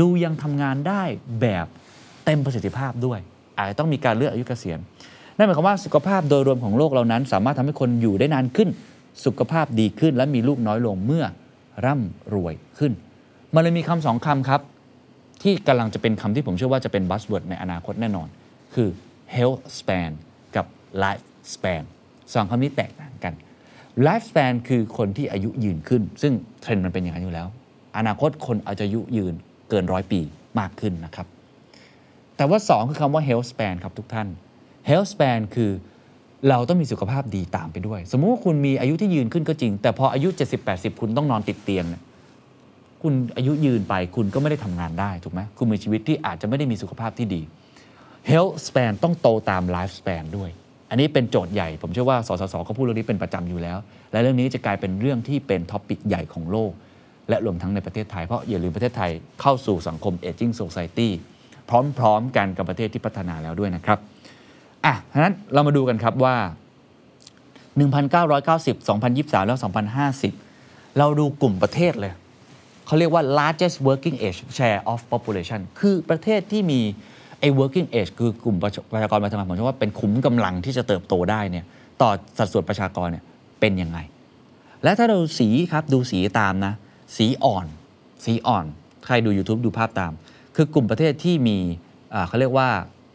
[0.00, 1.02] ดูยังทำงานได้
[1.40, 1.66] แบบ
[2.24, 3.20] เต็มประสิทธิภาพด้วย
[3.58, 4.78] อาจจะต้องมีการเลือกอายุเกษียณ
[5.36, 8.68] นั่นหมายความว่าสุขภาพโดยรวมของโลกเรานั้น สามารถทำให้คนอยู่ได้นานขึ้น
[9.24, 11.24] สุขภาพดีขึ้น และมีลูกน้อยลงเมื่อ
[11.84, 12.92] ร่ำรวยขึ้น
[13.54, 14.60] มันเลยมีคำสองคำครับ
[15.42, 18.28] ที่กำลังจะเป็นคำที่ผมเชื่อว่าจะเป็น buzzword ในอนาคตแน่นอน
[18.74, 18.88] คือ
[19.34, 20.10] health span
[20.56, 20.66] กับ
[21.02, 21.82] life span
[22.32, 23.32] สองคำนี้แตกต่างกัน
[24.06, 27.46] life span คือคนที่อายุยืนขึ้น ซึ่งเทรนด์มันเป็นอย่างนั้นอยู่แล้ว
[27.98, 29.34] อนาคตคนอาจจะอายุยืน
[29.70, 30.20] เกินร้อยปี
[30.58, 31.26] มากขึ้นนะครับ
[32.38, 34.28] แต่ว่า 2 คือคำว่า health span ครับทุกท่าน
[34.88, 35.70] health span คือ
[36.48, 40.28] เราต้องมีสุขภาพดีตามไปด้วย สมมุติว่าคุณมีอายุที่ยืนขึ้นก็จริง แต่พออายุ
[40.64, 42.02] 70-80 คุณต้องนอนติดเตียงเนี่ย
[43.02, 47.42] คุณอายุยืนไปคุณก็ไม่ได้ทำงานได้ถูกไหมคุณมีชีวิตที่อาจจะไม่ได้มีสุขภาพที่ดี
[48.30, 50.50] health span ต้องโตตาม life span ด้วย
[50.90, 53.78] อันนี้เป็นโจทย์ใหญ่ ผมเชื่อว่าสสสก็พูดเรื่องนี้เป็นประจำอยู่แล้ว
[54.12, 56.72] และเรื่องนี้จะกลายเป็นเรื่องที่เป็นท็อปิกใหญ่ของโลก
[57.28, 61.10] และรวมทั้งในประเทศไทย เพราะอย่าลืมประเทศไทยเข้าสู่สังคม aging society
[61.70, 63.98] พร้อมๆ กันกับประเทศที่พัฒนาแล้วด้วยนะครับ
[64.84, 66.36] อะฉะนั้นเรามาดูกันครับว่า
[67.78, 69.58] 1990 2023 แล้ว
[70.28, 72.12] 2050 เราดูกลุ่มประเทศเลย
[72.86, 76.80] เขาเรียกว่า largest working age share of population คือประเทศที่มี
[77.40, 81.64] ไอ้ working age คือกลุ่มประชประชากรวัยทำงานผมเชื่อว่าเป็นขุมกำลังที่จะเติบโตได้เนี่ย
[82.02, 83.24] ต่อสัดส่วนประชากรเนี่ย
[83.60, 83.98] เป็นยังไง
[84.82, 86.72] และถ้าเราสีครับดูสีตามนะ
[87.16, 87.66] สีอ่อน
[88.24, 88.64] สีอ่อน
[89.04, 90.12] ใครดู YouTube ดูภาพตาม
[90.60, 91.58] คือกลุ่มประเทศที่มี
[92.28, 92.68] เขาเรียกว่า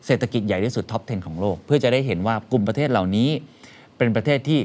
[0.05, 3.29] เศรษฐกิจใหญ่ที่สุดท็อป 10 ของโลก เพื่อจะได้เห็นว่ากลุ่มประเทศเหล่านี้
[3.97, 4.59] เป็นประเทศที่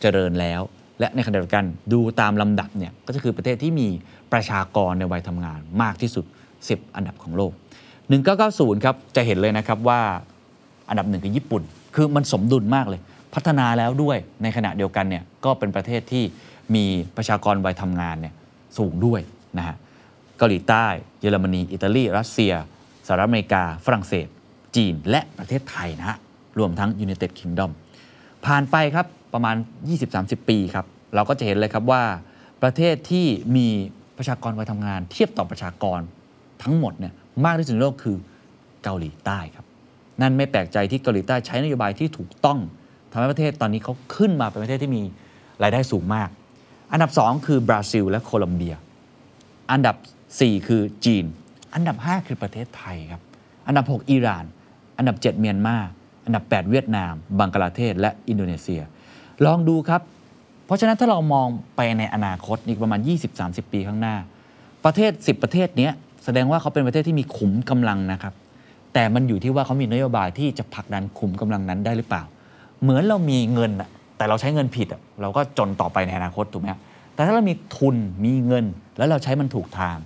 [0.00, 0.60] เจริญแล้ว
[1.00, 3.88] และในขณะเดียวกันดูตามลำดับเนี่ยก็จะคือประเทศที่มี
[4.32, 6.24] ประชากรในวัยทำงานมากที่สุด
[6.60, 7.52] 10 อันดับของโลก
[8.18, 10.00] 1990 ครับจะเห็นเลยนะครับว่า
[10.88, 11.62] อันดับหนึ่งคือญี่ปุ่น
[11.94, 13.00] คือมันสมดุลมากเลย
[13.34, 16.24] พัฒนาแล้วด้วยในขณะเดียวกันเนี่ยก็เป็นประเทศที่
[16.74, 16.84] มี
[17.16, 18.34] ประชากรวัยทำงานเนี่ย
[18.78, 19.20] สูงด้วย
[19.58, 19.76] นะฮะ
[20.42, 20.86] กาหลีใต้
[21.20, 22.52] เยอรมนี อิตาลี รัสเซีย
[23.06, 24.26] สหรัฐอเมริกา ฝรั่งเศส
[24.76, 26.18] จีน และประเทศไทยนะฮะ
[26.58, 27.70] รวมทั้ง United Kingdom
[28.46, 29.56] ผ่านไปครับประมาณ
[30.02, 32.02] 20-30 ปีครับ เราก็จะเห็นเลยครับว่า
[32.62, 33.26] ประเทศที่
[33.56, 33.68] มี
[34.18, 36.00] ประชากรวัยทำงาน เทียบต่อประชากร
[36.62, 37.12] ทั้งหมดเนี่ย
[37.44, 38.16] มากที่สุดในโลกคือ
[38.84, 39.66] เกาหลีใต้ครับ
[40.20, 42.58] นั่นไม่แปลกใจที่เกาหลีใต้ใช้นโยบายที่ถูกต้อง
[43.10, 45.02] ทำให้ประเทศตอนนี้เขาขึ้นมาเป็นประเทศที่มี
[45.62, 46.28] รายได้สูงมาก
[46.92, 48.74] อันดับ 2 คือบราซิลและโคลอมเบีย
[49.72, 49.96] อันดับ
[50.40, 51.24] 4 คือจีน
[51.74, 53.22] อันดับ 5 คือประเทศไทยครับ
[53.66, 54.44] อันดับ 6 อิหร่าน
[54.98, 55.76] อันดับ 7 เมียนมา
[56.24, 58.82] อันดับ 8 เวียดนาม บังกลาเทศ และอินโดนีเซีย
[59.46, 60.02] ลองดูครับ
[60.66, 63.00] เพราะฉะนั้นถ้าเรามองไปในอนาคตอีกประมาณ
[63.36, 64.16] 20-30 ปีข้างหน้า
[64.84, 65.90] ประเทศ 10 ประเทศนี้
[66.24, 68.34] แสดงว่าเขาเป็นประเทศที่มีขุมกำลังนะครับ
[68.94, 72.22] แต่มันอยู่ที่ว่าเขามีนโยบายที่จะผลักดันขุมกำลังนั้นได้หรือเปล่า
[72.82, 76.68] เหมือนเรามีเงินอะแต่เราใช้เงินผิดอะเราก็จนต่อไปในอนาคตถูกไหม
[77.14, 78.64] แต่ถ้าเรามีทุนมีเงิน
[78.98, 79.96] แล้วเราใช้มันถูกทาง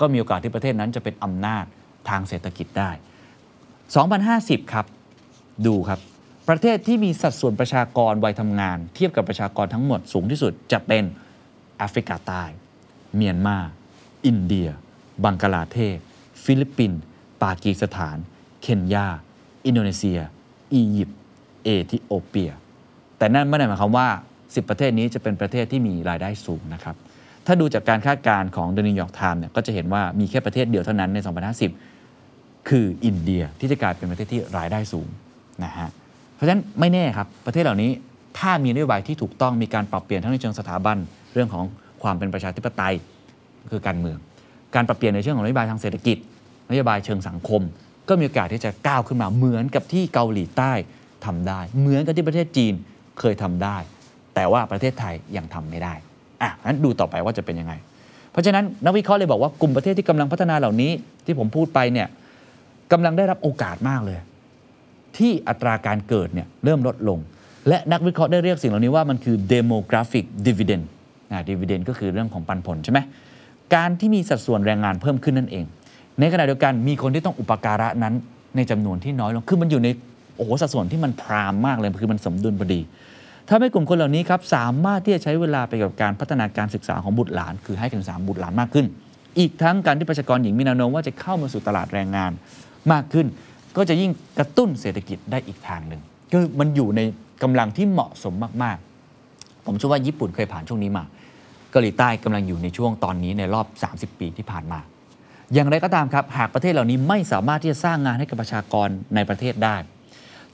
[0.00, 1.64] ก็มีโอกาสที่ประเทศนั้นจะเป็นอำนาจ
[2.08, 2.90] ทางเศรษฐกิจได้
[3.86, 4.86] 2050 ครับ
[5.66, 6.00] ดูครับ
[6.48, 11.04] ประเทศที่มีสัดส่วนประชากรวัยทำงาน เทียบกับประชากรทั้งหมดสูงที่สุดจะเป็น
[11.78, 12.42] แอฟริกาใต้
[13.16, 13.58] เมียนมา
[14.26, 14.68] อินเดีย
[15.24, 15.96] บังกลาเทศ
[16.44, 17.00] ฟิลิปปินส์
[17.42, 18.16] ปากีสถาน
[18.62, 19.06] เคนยา
[19.66, 20.20] อินโดนีเซีย
[20.74, 21.18] อียิปต์
[21.64, 22.52] เอธิโอเปีย
[23.18, 24.08] แต่นั่นไม่ได้หมายความว่า
[24.38, 26.96] 10 ประเทศนี้จะเป็นประเทศที่มีรายได้สูงนะครับ
[27.46, 31.18] ถ้าดูจากการคาดการณ์ของ The New York Times เนี่ยก็จะเห็นว่ามีแค่ประเทศเดียวเท่านั้นใน
[31.88, 35.08] 2050 คืออินเดียที่จะกลายเป็นประเทศที่รายได้สูง
[35.64, 35.88] นะฮะ
[36.34, 37.90] เพราะฉะนั้นไม่แน่ครับประเทศเหล่านี้
[38.38, 40.96] ถ้ามีนโยบายที่ถูกต้องมีการปรับเปลี่ยนทั้งในเชิงสถาบัน
[41.32, 41.64] เรื่องของ
[42.02, 42.94] ความเป็นประชาธิปไตย
[43.72, 44.18] คือการเมือง
[44.74, 46.16] การปรับเปลี่ยนในเชิงของนโยบายทางเศรษฐกิจ
[46.70, 47.62] นโยบายเชิงสังคม
[48.08, 50.72] ก็มีโอกาสที่จะก้าวขึ้นมาเหมือนกับที่เกาหลีใต้
[51.26, 52.74] ทำได้ เหมือนกับที่ประเทศจีน
[53.20, 53.76] เคยทำได้
[54.34, 55.94] แต่ว่าประเทศไทยยังทำไม่ได้
[56.42, 57.72] อะงั้นดูต่อไปว่าจะเป็นยังไง
[58.32, 60.90] เพราะฉะนั้นนักวิเคราะห์เลยบอกว่ากลุ่มประเทศที่กำลังพัฒนาเหล่านี้
[61.26, 62.08] ที่ผมพูดไปเนี่ย
[62.92, 64.18] กำลังได้รับโอกาสมากเลย
[65.16, 67.18] ที่อัตราการเกิดเนี่ยเริ่มลดลง
[67.68, 70.84] และนักวิเคราะห์ได้เรียกสิ่งเหล่านี้ว่ามันคือ demographic dividend
[71.32, 73.00] นะ dividend ก็คือเรื่องของปันผลใช่ไหม
[73.74, 75.64] การที่มีสัดส่วนแรงงานเพิ่มขึ้นนั่นเอง
[76.20, 78.14] ในขณะเดียวกันมีคนที่ต้องอุปการะนั้น
[78.56, 79.88] ในจำนวนที่น้อยลง คือมันอยู่ใน
[80.36, 82.80] โอ้โหสัดส่วนที่มันพรามมากเลย คือมันสมดุลพอดี
[83.48, 88.86] ถ้าให้กลุ่มคนเหล่านี้ครับสามารถที่จะใช้เวลาไปกับการพัฒนาการศึกษาของบุตรหลาน คือให้การศึกษาบุตรหลานมากขึ้น
[89.38, 92.30] อีกทั้งการที่ประชากรหญิงมีแนวโน้มว่าจะเข้ามาสู่ตลาดแรงงาน
[92.92, 93.26] มากขึ้น
[93.76, 96.00] ก็จะยิ่งกระตุ้นเศรษฐกิจได้อีกทางหนึ่ง
[96.32, 97.00] คือมันอยู่ใน
[97.42, 101.04] กำลังที่เหมาะสมมากๆ ผมเชื่อว่าญี่ปุ่นเคยผ่านช่วงนี้มา
[101.70, 103.66] เกาหลีใต้กำลังอยู่ในช่วงตอนนี้ในรอบ
[104.14, 104.80] 30 ปีที่ผ่านมา
[105.54, 109.76] อย่างไรก็ตามครับ หากประเทศเหล่านี้ไม่สามารถที่จะสร้างงานให้กับประชากรในประเทศได้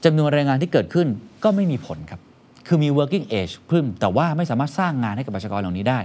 [0.05, 1.07] จำนวนแรงงานที่เกิดขึ้น
[1.43, 2.19] ก็ไม่มีผลครับ
[2.67, 5.99] คือมี working age พึ่มแต่ว่าไม่สามารถสร้างงานให้กับประชากรเหล่านี้ได้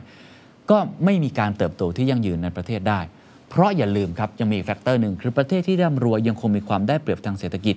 [0.71, 3.01] ก็ไม่มีการเติบโตที่ยั่งยืนในประเทศได้
[3.49, 7.77] เพราะอย่าลืมครับยังมี factor หนึ่งคือประเทศที่ร่ำรวยยังคงมีความได้เปรียบทางเศรษฐกิจ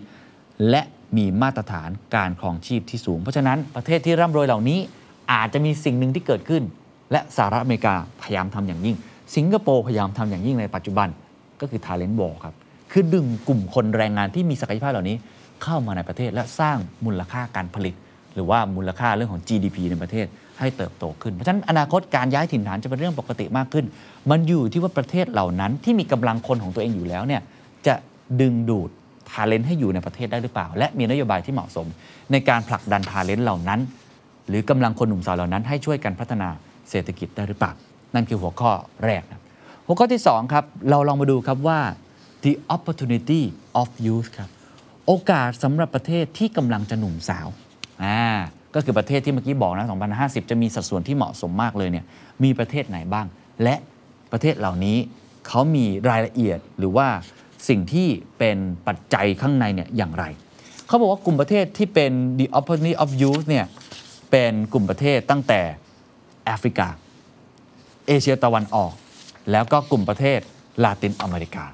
[0.70, 0.82] และ
[1.18, 4.80] มีมาตรฐานการครองชีพที่สูง เพราะฉะนั้นประเทศที่ร่ำรวยเหล่านี้
[5.32, 6.64] อาจจะมีสิ่งหนึ่งที่เกิดขึ้น
[7.12, 8.96] และสหรัฐอเมริกาพยายามทำอย่างยิ่ง
[9.36, 11.08] สิงคโปร์พยายามทำอย่างยิ่งในปัจจุบัน
[11.62, 12.56] ก็คือ talent war ครับ
[12.92, 15.16] คือดึงกลุ่มคนแรงงานที่มีศักยภาพเหล่านี้
[15.64, 17.96] เข้ามาในประเทศและสร้างมูลค่าการผลิต
[18.36, 20.28] หรือว่ามูลค่าเรื่องของ GDP ในประเทศ
[20.60, 23.86] ให้เติบโตขึ้น เพราะฉะนั้นอนาคตการย้ายถิ่นฐานจะเป็นเรื่องปกติมากขึ้น
[24.32, 27.42] มันอยู่ที่ว่าประเทศเหล่านั้นที่มีกำลังคนของตัวเองอยู่แล้วเนี่ย
[27.88, 27.96] จะ
[28.42, 28.90] ดึงดูด
[29.30, 31.88] ทาเลนต์ให้อยู่ในประเทศได้หรือเปล่า และมีนโยบายที่เหมาะสม
[32.32, 33.80] ในการผลักดันทาเลนต์เหล่านั้น
[34.48, 36.50] หรือกำลังคนหนุ่มสาวเหล่านั้น ให้ช่วยกันพัฒนา
[36.90, 37.72] เศรษฐกิจได้หรือเปล่า
[38.16, 38.72] นั่นคือหัวข้อ
[39.06, 39.42] แรกนะ
[39.86, 41.80] หัวข้อที่2ครับเราลองมาดูครับว่า
[42.44, 43.42] the opportunity
[43.82, 44.50] of youth ครับ
[45.08, 47.48] โอกาสสำหรับประเทศที่กำลังจะหนุ่มสาว
[48.04, 48.20] อ่า
[48.76, 49.86] ก็คือประเทศที่เมื่อกี้บอกนะ
[50.18, 52.06] 2050 จะมีสัดส่วนที่เหมาะสมมากเลยเนี่ย
[52.44, 53.26] มีประเทศไหนบ้าง
[53.64, 53.76] และ
[54.32, 54.98] ประเทศเหล่านี้
[55.48, 57.08] เขามีรายละเอียดหรือว่า
[57.70, 58.08] สิ่งที่
[58.40, 60.24] เป็นปัจจัยข้างในเนี่ยอย่างไร
[60.88, 63.66] เขาบอกว่ากลุ่มประเทศที่เป็น the opportunity of youth เนี่ย
[64.32, 65.62] เป็นกลุ่มประเทศตั้งแต่
[66.46, 66.88] แอฟริกา
[68.08, 68.94] เอเชียตะวันออก
[69.52, 70.40] แล้วก็กลุ่มประเทศ
[70.84, 71.66] ลาตินอเมริกา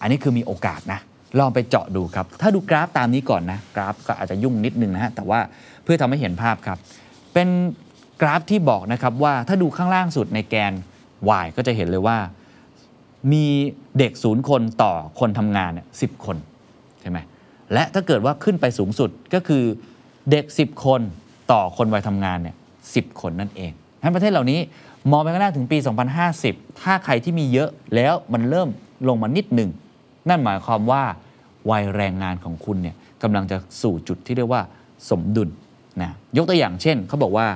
[0.00, 1.00] อันนี้คือมีโอกาสนะ
[1.38, 5.40] ลองไปเจาะดูครับ ถ้าดูกราฟตามนี้ก่อนนะ กราฟก็อาจจะยุ่งนิดนึงนะฮะ แต่ว่า
[5.84, 6.78] เพื่อทำให้เห็นภาพครับ
[7.34, 7.48] เป็น
[8.20, 10.72] กราฟที่บอกนะครับว่าถ้าดูข้างล่างสุดในแกน
[11.44, 12.18] y ก็จะเห็นเลยว่า
[13.32, 13.46] มี
[13.98, 16.36] เด็กศูนย์คนต่อคนทำงานเนี่ยสิคน
[17.00, 17.18] ใช่ไหม
[17.72, 19.64] และถ้าเกิดว่าขึ้นไปสูงสุดก็คือ
[20.30, 21.00] เด็ก 10 คน
[21.52, 22.56] ต่อคนวัยทำงานเนี่ย
[22.94, 24.60] สิคนนั่นเองทั้นประเทศเหล่านี้
[25.10, 25.78] มองไปข้างหน้าถึงปี
[26.28, 28.68] 2050 ถ้าใครที่มีเยอะแล้วมันเริ่ม
[29.08, 29.70] ลงมานิดหนึ่ง
[30.28, 31.02] นั่นหมายความว่า
[31.70, 34.62] วัยแรงงานของคุณเนี่ยกำลังจะสู่จุดที่เรียกว่า
[35.10, 35.50] สมดุล
[36.02, 37.46] นะยกตัวอย่างเช่นเขาบอกว่า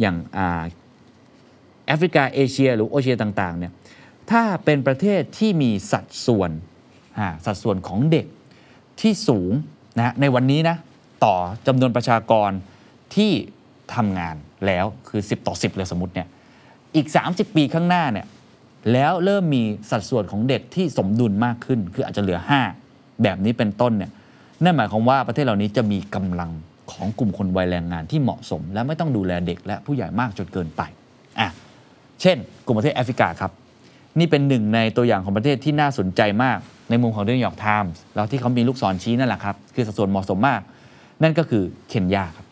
[0.00, 0.62] อย่างอ่า
[1.86, 3.72] แอฟริกาเอเชีย หรือโอเชียต่างๆเนี่ย
[4.30, 6.50] ถ้าเป็นประเทศที่มีสัดส่วน
[7.18, 8.26] อ่าสัดส่วนของเด็ก
[9.00, 9.52] ที่สูง
[9.98, 10.76] นะในวันนี้นะ
[11.24, 11.34] ต่อ
[11.66, 12.50] จำนวนประชากร
[13.14, 13.32] ที่
[13.94, 16.28] ทำงานแล้วคือ 10 ต่อ 10 เลยสมมติเนี่ย
[16.96, 18.26] อีก 30 ปีข้างหน้าเนี่ย
[18.92, 22.38] แล้วเริ่มมีสัดส่วนของเด็กที่สมดุลมากขึ้น คืออาจจะเหลือ
[22.80, 24.10] 5 แบบนี้เป็นต้นเนี่ย
[24.64, 26.50] นั่นหมายความว่าประเทศเหล่านี้จะมีกำลัง
[26.92, 30.82] ของกลุ่มคนวัยแรงงานที่เหมาะสม และไม่ต้องดูแลเด็กและผู้ใหญ่มากจนเกินไป
[31.40, 31.48] อะ
[32.20, 33.52] เช่น กลุ่มประเทศแอฟริกาครับ
[34.18, 36.58] นี่เป็นหนึ่งในตัวอย่างของประเทศที่น่าสนใจมาก
[36.90, 40.60] ในมุมของ The New York Times แล้วที่เขามีลูกศรชี้นั่นแหละครับ คือสัดส่วนเหมาะสมมาก
[41.22, 42.46] นั่นก็คือเคนยาครับ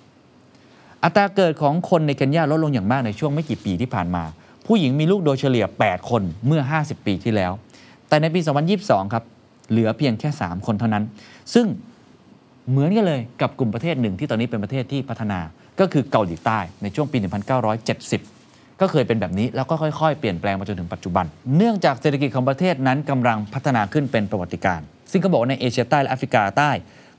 [1.05, 4.25] อัตราเกิดของคนในเคนยาลดลงอย่างมากในช่วงไม่กี่ปีที่ผ่านมา
[4.69, 7.53] ผู้หญิงมีลูกโดยเฉลี่ย 8 คนเมื่อ 50 ปีที่แล้ว
[8.09, 8.41] แต่ในปี
[8.77, 9.25] 2022 ครับ
[9.71, 11.05] เหลือเพียงแค่ 3 คนเท่านั้น
[11.55, 11.67] ซึ่ง
[12.71, 15.41] เหมือนกันเลยกับกลุ่มประเทศหนึ่งที่ตอนนี้เป็นประเทศที่พัฒนา
[15.81, 17.19] ก็คือเกาหลีใต้ในช่วงปี
[17.79, 21.25] 1970 ก็เคยเป็นแบบนี้แล้วก็ค่อยๆ เปลี่ยนแปลงมาจนถึงปัจจุบัน
[21.57, 26.71] เนื่องจากเศรษฐกิจของประเทศนั้นกำลังพัฒนาขึ้นเป็นประวัติการณ์ซึ่งเขาบอกว่าในเอเชียใต้และแอฟริกาใต้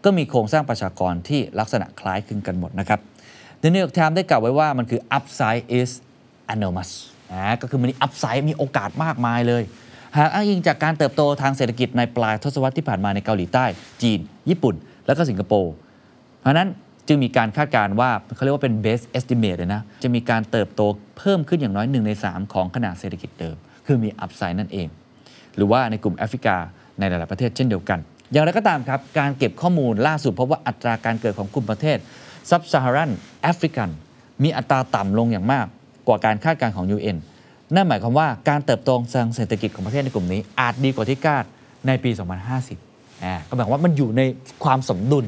[0.04, 3.00] ก็มีโครงสร้างประชากรที่ลักษณะคล้ายคลึงกันหมดนะครับ
[3.62, 5.90] The New York Times ได้กล่าวไว้ว่ามันคือ upside is
[6.54, 6.92] enormous
[7.34, 9.64] นะก็คือมันมี upside มีโอกาสมากมายเลย
[10.18, 13.66] หากอ้างอิงจากการเติบโตทางเศรษฐกิจในปลายทศวรรษที่ผ่านมาในเกาหลีใต้
[14.02, 15.74] จีน ญี่ปุ่น และก็สิงคโปร์
[16.42, 16.70] เพราะนั้น
[17.08, 20.82] จึงมีการคาดการณ์ว่าเขาเรียกว่าเป็น best estimate เลยนะ จะมีการเติบโต
[21.18, 23.56] เพิ่มขึ้นอย่างน้อย 1 ใน 3 ของขนาดเศรษฐกิจเดิม
[23.88, 24.88] คือมี upside นั่นเอง
[25.56, 26.58] หรือว่าในกลุ่มแอฟริกา
[27.00, 28.00] ในหลาย ๆ ประเทศเช่นเดียวกัน
[28.32, 31.98] อย่างไรก็ตามครับ การเก็บข้อมูลล่าสุดพบว่าอัตราการเกิดของกลุ่มประเทศ
[32.50, 33.12] ซับซาฮารัน
[33.42, 33.90] แอฟริกัน
[34.44, 35.68] มีอัตราต่ำลงอย่างมาก
[36.10, 37.18] กว่าการคาดการณ์ของ UN
[37.76, 41.44] นั่นหมายความว่าการเติบโตทางเศรษฐกิจของประเทศในกลุ่มนี้ อาจดีกว่าที่คาด
[41.88, 42.10] ในปี
[42.68, 44.22] 2050อ่าก็หมายความว่ามันอยู่ใน
[44.64, 45.26] ความสมดุล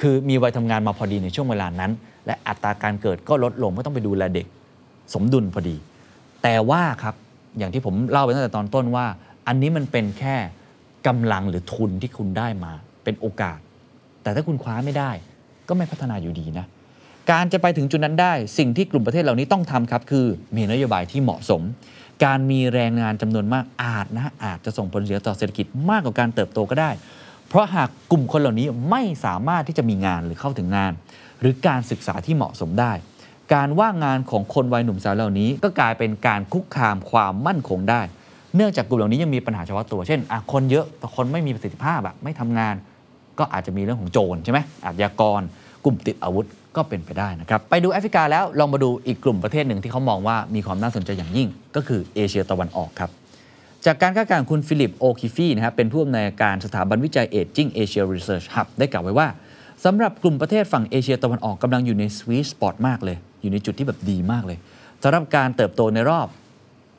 [0.00, 1.90] คือมีวัยทำงานมาพอดีในช่วงเวลานั้น
[2.26, 4.46] และอัตราการเกิดก็ลดลงไม่ต้องไปดูแลเด็ก
[5.14, 5.76] สมดุลพอดี
[6.42, 7.14] แต่ว่าครับ
[7.58, 9.06] อย่างที่ผมเล่าไปตั้งแต่ตอนต้นว่า
[9.46, 10.36] อันนี้มันเป็นแค่
[11.06, 12.72] กำลังหรือทุนที่คุณได้มา
[13.04, 13.58] เป็นโอกาส
[14.22, 15.10] แต่ถ้าคุณคว้าไม่ได้
[15.68, 16.66] ก็ไม่พัฒนาอยู่ดีนะ
[17.30, 21.62] การจะไปถึงจุดนั้นได้ สิ่งที่กลุ่มประเทศเหล่านี้ต้องทำครับ คือมีนโยบายที่เหมาะสม
[22.24, 26.90] การมีแรงงานจำนวนมากอาจนะอาจจะส่งผลเสียต่อเศรษฐกิจมากกว่าการเติบโตก็ได้
[27.48, 30.92] เพราะหากกลุ่มคนเหล่านี้ไม่สามารถที่จะมีงานหรือเข้าถึงงาน
[31.40, 32.92] หรือการศึกษาที่เหมาะสมได้
[33.54, 38.02] การว่างงานของคนวัยหนุ่มสาวเหล่านี้ ก็กลายเป็นการคุกคามความมั่นคงได้
[38.56, 40.20] เนื่องจากกลุ่มเหล่านี้ยังมีปัญหาเฉพาะตัวเช่น
[40.52, 42.74] คนเยอะแต่คนไม่มีประสิทธิภาพอะไม่ทำงาน
[43.38, 45.40] ก็อาจจะมีเรื่องของโจรใช่ไหมอาชญากร
[45.84, 53.10] กลุ่มติดอาวุธ ก็เป็นไปได้นะครับ ไปดูแอฟริกาแล้วลองมาดูอีกกลุ่มประเทศหนึ่งที่เขามองว่ามีความน่าสนใจอย่างยิ่ง ก็คือเอเชียตะวันออกครับ
[53.86, 59.28] จากการคาดการณ์คุณฟิลิปโอคิฟี่นะครับเป็นผู้อำนวยการสถาบันวิจัย Ageing Asia Research Hub ได้กล่าวไว้ว่า
[59.84, 64.58] สำหรับกลุ่มประเทศฝั่งเอเชียตะวันออกกำลังอยู่ใน sweet spot มากเลย อยู่ในจุดที่แบบดีมากเลย
[65.02, 66.28] สำหรับการเติบโตในรอบ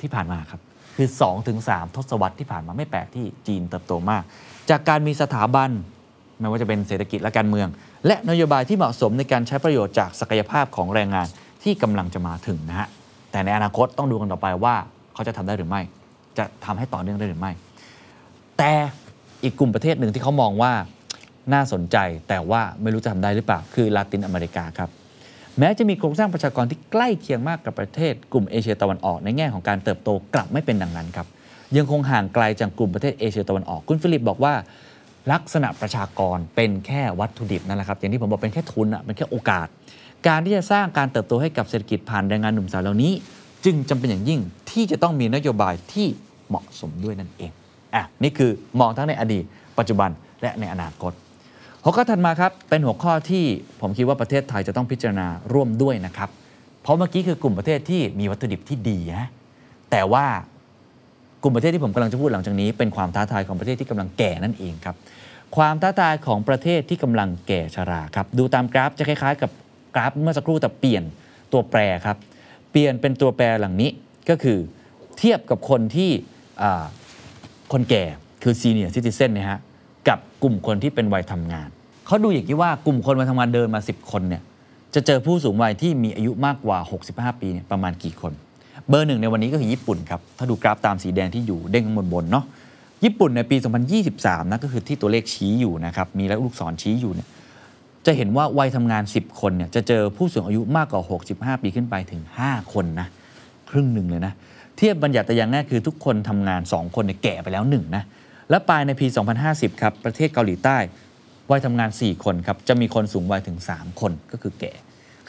[0.02, 0.62] ที่ผ่านมาครับ
[0.96, 1.08] คือ
[1.52, 4.24] 2-3 ทศวรรษที่ผ่านมาไม่แปลกที่จีนเติบโตมาก
[4.70, 5.70] จากการมีสถาบัน
[6.40, 7.68] ไม่ว่าจะเป็นเศรษฐกิจและการเมือง
[8.08, 11.28] และนโยบายที่เหมาะสมในการใช้ประโยชน์จากศักยภาพของแรงงาน
[11.64, 12.88] ที่กำลังจะมาถึงนะฮะ
[13.32, 14.76] แต่ในอนาคตต้องดูกันต่อไปว่า
[15.14, 15.82] เขาจะทำได้หรือไม่
[16.38, 17.52] จะทำให้ต่อเนื่องได้หรือไม่
[18.58, 18.72] แต่
[19.44, 20.72] อีกกลุ่มประเทศหนึ่งที่เขามองว่า
[21.54, 21.98] น่าสนใจ
[22.30, 24.90] แต่ว่าไม่รู้จะทำได้หรือเปล่า คือลาตินอเมริกาครับ
[25.60, 31.28] แม้จะมีโครงสร้างประชากรที่ใกล้เคียงมากกับประเทศ กลุ่มเอเชียตะวันออก ในแง่ของการเติบโตกลับไม่เป็นดังนั้นครับ
[31.78, 34.54] ยังคงห่างไกลจากกลุ่มประเทศเอเชียตะวันออก คุณฟิลิปบอกว่า
[35.32, 39.68] ลักษณะประชากรเป็นแค่วัตถุดิบนั่นแหละครับอย่างที่ผมบอกเป็นแค่ทุนอะเป็นแค่โอกาส
[40.28, 43.14] การที่จะสร้างการเติบโตให้กับเศรษฐกิจผ่านแรงงานหนุ่มสาวเหล่านี้
[43.66, 44.40] จึงจำเป็นอย่างยิ่ง
[44.72, 46.08] ที่จะต้องมีนโยบายที่
[46.48, 47.52] เหมาะสมด้วยนั่นเอง
[47.96, 49.44] อะนี่คือมองทั้งในอดีต
[49.78, 50.10] ปัจจุบัน
[50.42, 51.12] และในอนาคต
[51.84, 53.44] หัวข้อถัดมาครับเป็นหัวข้อที่
[53.82, 56.30] ผมคิดว่าประเทศไทยจะต้องพิจารณาร่วมด้วยนะครับ
[56.82, 59.28] เพราะเมื่อกี้คือกลุ่มประเทศที่มีวัตถุดิบที่ดีนะ
[59.92, 60.26] แต่ว่า
[61.44, 64.96] กลุ่มประเทศที่ผมกำลังจะพูดหลังจากนี้ เป็นความท้าทายของประเทศที่กำลังแก่นั่นเองครับ
[65.56, 69.52] ความท้าทายของประเทศที่กำลังแก่ชราครับดูตามกราฟจะคล้ายๆ กับ
[69.96, 71.04] กราฟเมื่อสักครู่แต่เปลี่ยน
[71.52, 72.18] ตัวแปรครับ
[72.72, 73.90] เปลี่ยนเป็นตัวแปรหลังนี้
[74.30, 74.58] ก็คือ
[75.18, 76.12] เทียบกับคนที่
[77.72, 78.04] คนแก่
[78.44, 79.60] คือ senior citizen นนะฮะ
[80.08, 81.68] กับกลุ่มคนที่เป็นวัยทำงาน
[82.06, 84.42] เขาดูอย่างที่ว่ากลุ่มคนวัยทำงานเดินมา 10 คนเนี่ย
[84.96, 86.78] จะเจอผู้สูงวัยที่มีอายุมากกว่า
[87.12, 88.34] 65 ปีเนี่ยประมาณกี่คน
[88.90, 92.46] เบอร์หนึ่งในวันนี้ก็คือญี่ปุ่นครับ ถ้าดูกราฟตามสีแดงที่อยู่เด้งข้างบนบนเนาะ
[93.06, 93.58] ญี่ปุ่นในปี
[94.04, 97.28] 2023 นะก็คือที่ตัวเลขชี้อยู่นะครับมีแล้วลูกศรชี้อยู่เนี่ย
[98.06, 101.02] จะเห็นว่าวัยทำงาน 10 คนเนี่ยจะเจอผู้สูงอายุมากกว่า
[101.58, 103.08] 65 ปีขึ้นไปถึง 5 คนนะ
[103.70, 104.34] ครึ่งหนึ่งเลยนะ
[104.78, 108.04] เทียบบัญญัติไตรยางศ์แรกคือทุกคนทำงาน 2 คนเนี่ยแก่ไปแล้วหนึ่งนะ
[108.50, 109.08] และปลายในปี
[109.44, 110.78] 2050 ครับประเทศเกาหลีใต้
[111.52, 114.74] วัยทำงาน 4 คนครับจะมีคนสูงวัยถึง 3 คนก็คือแก่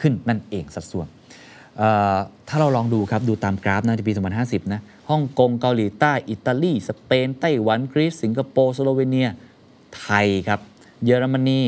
[0.01, 1.07] ขึ้นนั่นเองสัดส่วน
[2.49, 9.29] ถ้าเราลองดูครับดูตามกราฟนะในปี 2050 นะ ฮ่องกงเกาหลีใต้ อิตาลี สเปน ไต้หวัน กรีซ สิงคโปร์ สโลเวเนีย
[9.99, 10.59] ไทยครับ
[11.05, 11.61] เยอรมนี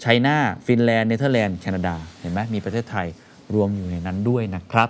[0.00, 0.36] China
[0.66, 3.06] ฟินแลนด์ เนเธอร์แลนด์ แคนาดา เห็นไหมมีประเทศไทย
[3.54, 4.88] รวมอยู่ในนั้นด้วยนะครับ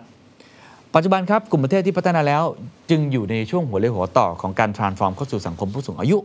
[0.94, 2.44] ปัจจุบันครับ กลุ่มประเทศที่พัฒนาแล้ว
[2.90, 6.18] จึงอยู่ในช่วงหัวเรียหัวต่อของการ transform เข้าสู่สังคมผู้สูงอายุ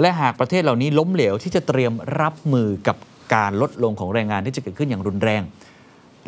[0.00, 2.96] และหากประเทศเหล่านี้ล้มเหลวที่จะเตรียมรับมือกับ
[3.34, 5.42] การลดลงของแรงงานที่จะเกิดขึ้นอย่างรุนแรง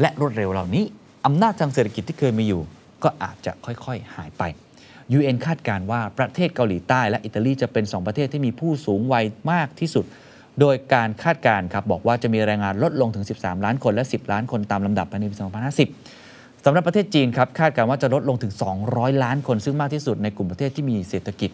[0.00, 0.84] และรวดเร็วเหล่านี้
[1.26, 2.62] อำนาจทางเศรษฐกิจที่เคยมีอยู่
[3.02, 4.42] ก็อาจจะค่อยๆ หายไป
[5.18, 10.04] UN คาดการว่าประเทศเกาหลีใต้และอิตาลีจะเป็น 2 ประเทศที่มีผู้สูงวัยมากที่สุด
[10.60, 15.36] โดยการคาดการครับบอกว่าจะมีแรงงานลดลงถึง 13 ล้านคนและ 10 ล้านคนตามลำดับภายในปี
[16.00, 18.52] 2050สำหรับประเทศจีนครับคาดการว่าจะลดลงถึง
[18.88, 21.50] 200 ล้านคนซึ่งมากที่สุดในกลุ่มประเทศที่มีเศรษฐกิจ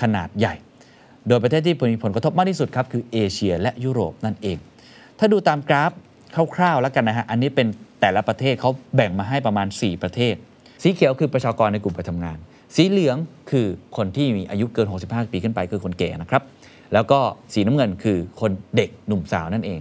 [0.00, 0.54] ขนาดใหญ่
[1.28, 4.56] โดยประเทศที่มีผลกระทบมากที่สุดครับคือเอเชีย และยุโรปนั่นเอง
[5.18, 5.92] ถ้าดูตามกราฟ
[6.54, 7.66] คร่าวๆแล้วกันนะฮะอันนี้เป็น
[8.00, 10.34] แต่ละประเทศเขาแบ่งมาให้ประมาณ 4 ประเทศ
[10.82, 12.38] สีเขียวคือประชากรในกลุ่มไปทำงาน
[12.76, 13.16] สีเหลือง
[13.50, 16.42] คือคนที่มีอายุเกิน 65 ปีขึ้นไปคือคนแก่นะครับ
[16.92, 17.18] แล้วก็
[17.52, 19.80] สีน้ำเงินคือคนเด็กหนุ่มสาวนั่นเอง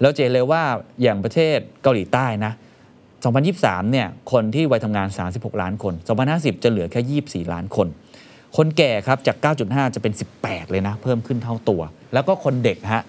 [0.00, 0.62] แล้วเจนเลยว่า
[1.02, 2.52] อย่างประเทศเกาหลีใต้นะ
[3.22, 5.94] 2023 เนี่ย คนที่วัยทำงาน 36 ล้านคน
[6.28, 7.88] 2050 จะเหลือแค่ 24 ล้านคน
[8.56, 13.02] คนแก่ครับ จาก 9.5 จะเป็น 18 เลยนะ เพิ่มขึ้นเท่าตัว แล้วก็คนเด็กฮะ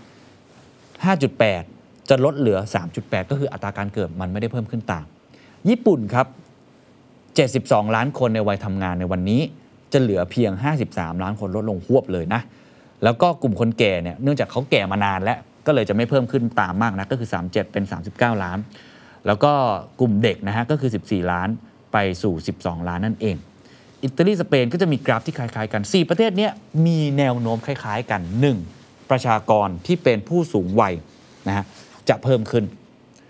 [1.41, 2.57] 5.8 จะลดเหลือ
[2.93, 5.05] 3.8 ก็คืออัตราการเกิดมันไม่ได้เพิ่มขึ้นตาม
[5.69, 6.27] ญี่ปุ่นครับ
[7.35, 9.41] 72 ล้านคนในวัยทำงานในวันนี้
[9.93, 10.51] จะเหลือเพียง
[10.87, 12.41] 53 ล้านคนลดลงหวบเลยนะ
[13.03, 18.57] แล้วก็กลุ่มคนแก่เนี่ยเนื่องจากเขาแก่มานานแล้ว ก็เลยจะไม่เพิ่มขึ้นตามมากนะก็คือ 37 เป็น 39 ล้าน
[19.25, 19.51] แล้วก็
[19.99, 21.49] กลุ่มเด็กนะฮะก็คือ 14 ล้าน
[21.93, 23.35] ไปสู่ 12 ล้านนั่นเอง
[24.03, 26.51] อิตาลีสเปนก็จะมีกราฟที่คล้ายๆกัน 4 ประเทศเนี้ย
[26.85, 28.21] มีแนวโน้มคล้ายๆกัน
[28.65, 29.09] 1.
[29.11, 30.93] ประชากรที่เป็นผู้สูงวัย
[31.47, 31.65] นะฮะ
[32.09, 32.65] จะเพิ่มขึ้น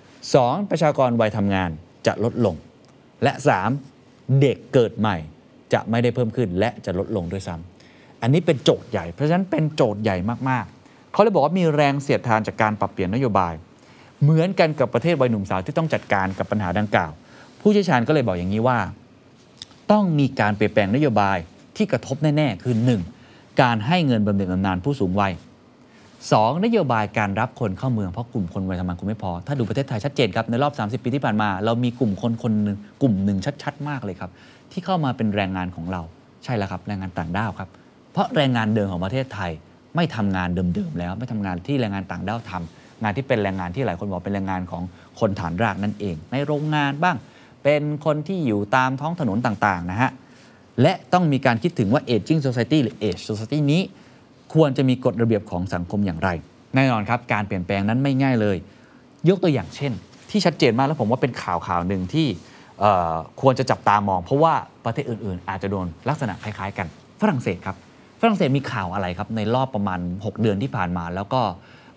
[0.03, 0.69] 2.
[0.69, 1.69] ประชากรวัยทำงาน
[2.07, 2.55] จะลดลง
[3.23, 3.33] และ
[3.65, 3.92] 3.
[4.41, 5.17] เด็กเกิดใหม่
[5.73, 10.17] จะไม่ได้เพิ่มขึ้นและจะลดลงด้วยซ้ำอันนี้เป็นโจทย์ใหญ่ เพราะฉะนั้นเป็นโจทย์ใหญ่
[10.49, 13.53] มากๆ เขาเลยบอกว่ามีแรงเสียดทานจากการปรับเปลี่ยนนโยบาย
[14.21, 17.11] เหมือนกันกับประเทศวัยหนุ่มสาวที่ต้องจัดการกับปัญหาดังกล่าว
[17.61, 18.79] ผู้เชี่ยวชาญก็เลยบอกอย่างนี้ว่า
[19.91, 21.37] ต้องมีการเปลี่ยนแปลงนโยบาย
[21.75, 22.75] ที่กระทบแน่ๆคือ
[23.17, 23.61] 1.
[23.61, 25.33] การให้เงินบำเหน็จบำนาญผู้สูงวัย
[26.31, 26.63] 2.
[26.65, 34.31] นโยบายการรับคนเข้าเมืองเพราะกลุ่มคนวัยทำงานคงไม่พอ ถ้าดูประเทศไทยชัดเจนครับ ในรอบ 30 ปีที่ผ่านมา เรามีกลุ่มคนคนหนึ่งกลุ่มหนึ่งชัด ๆ มากเลยครับ
[34.71, 36.01] ที่เข้ามาเป็นแรงงานของเรา
[36.43, 37.69] ใช่แล้วครับ แรงงานต่างด้าวครับ
[38.11, 39.51] เพราะแรงงานเดิมของประเทศไทย
[39.95, 44.83] ไม่ทำงานเดิมๆแล้ว ไม่ทำงานที่แรงงานต่างด้าวทำงานที่เป็นแรงงานที่หลายคนบอกเป็นแรงงานของ
[45.19, 47.17] คนฐานรากนั่นเอง ในโรงงานบ้าง
[47.63, 50.11] เป็นคนที่อยู่ตามท้องถนนต่างๆนะฮะ
[50.81, 53.81] และต้องมีการคิดถึงว่า aging society หรือ age society นี้
[54.53, 56.29] ควรจะมีกฎระเบียบของสังคมอย่างไร
[56.75, 58.57] แน่นอนครับ การเปลี่ยนแปลงนั้นไม่ง่ายเลย
[59.29, 59.91] ยกตัวอย่างเช่น
[60.29, 62.27] ที่ชัดเจนมากแล้วผมว่าเป็นข่าวข่าวหนึ่งที่
[63.41, 64.53] ควรจะจับตามอง เพราะว่า
[64.85, 66.87] ประเทศอื่นๆ อาจจะโดนลักษณะคล้ายๆ กัน
[67.21, 67.75] ฝรั่งเศสครับ
[68.21, 71.41] ฝรั่งเศสมีข่าวอะไรครับ ในรอบประมาณ 6 เดือนที่ผ่านมา แล้วก็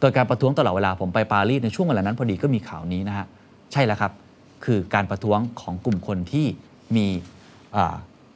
[0.01, 3.27] เกิดการประท้วงตลอดเวลาผมไปปารีสในช่วงเวลานั้นพอดีก็มีข่าวนี้นะฮะ
[3.73, 4.13] ใช่แล้วครับ
[4.65, 6.47] คือการประท้วงของกลุ่มคนที่
[6.97, 7.07] มี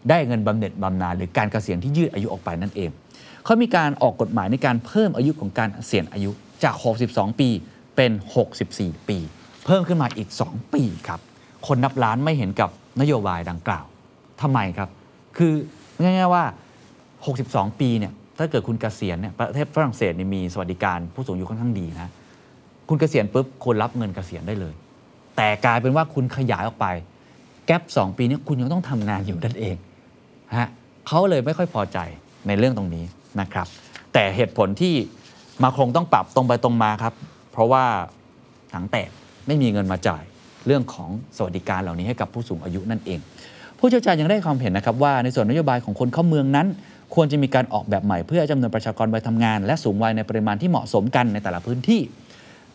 [0.08, 2.90] ได้เงินบำเหน็จบำนาญหรือการเกษียณที่ยืดอายุออกไปนั่นเอง
[3.44, 6.30] เขามีการออกกฎหมายในการเพิ่มอายุของการเกษียณอายุ
[6.64, 6.74] จาก
[7.08, 7.48] 62 ปี
[7.96, 8.12] เป็น
[8.60, 9.18] 64 ปี
[9.64, 11.20] เพิ่มขึ้นมาอีก 2 ปีครับ
[11.66, 13.84] คนนับล้านไม่เห็นกับนโยบายดังกล่าว
[14.40, 14.88] ทำไมครับ
[15.36, 15.52] คือ
[16.02, 16.44] ง่ายๆว่า
[17.12, 22.10] 62 ปีเนี่ยถ้าเกิดคุณเกษียณเนี่ยประเทศฝรั่งเศสเนี่ยมีสวัสดิการผู้สูงอายุค่อนข้างดีนะ
[22.88, 24.74] คุณเกษียณปุ๊บคุณรับเงินเกษียณได้เลย
[25.36, 26.86] แต่กลายเป็นว่าคุณขยายออกไป
[27.66, 29.76] แกลบ2 ปีนี้คุณยังต้องทำงานอยู่นั่นเอง
[30.56, 30.68] ฮะ
[31.06, 31.98] เขาเลยไม่ค่อยพอใจ
[32.46, 33.04] ในเรื่องตรงนี้
[33.40, 33.66] นะครับ
[34.12, 34.94] แต่เหตุผลที่
[35.62, 37.14] มาคงต้องปรับตรงไปตรงมาครับ
[37.52, 37.84] เพราะว่า
[38.72, 39.10] ถังแตก
[39.46, 40.22] ไม่มีเงินมาจ่าย
[40.66, 43.20] เรื่องของสวัสดิการเหล่านี้ให้กับผู้สูงอายุนั่นเอง
[43.78, 46.66] ผู้เชี่ยวชาญยังได้ความเห็นนะครับว่าในส่วนนโยบายของคนเข้าเมืองนั้น
[47.14, 52.00] ควรจะมีการออกแบบใหม่เพื่อจำนวนประชากรวัยทำงาน และสูงวัยในปริมาณที่เหมาะสมกันในแต่ละพื้นที่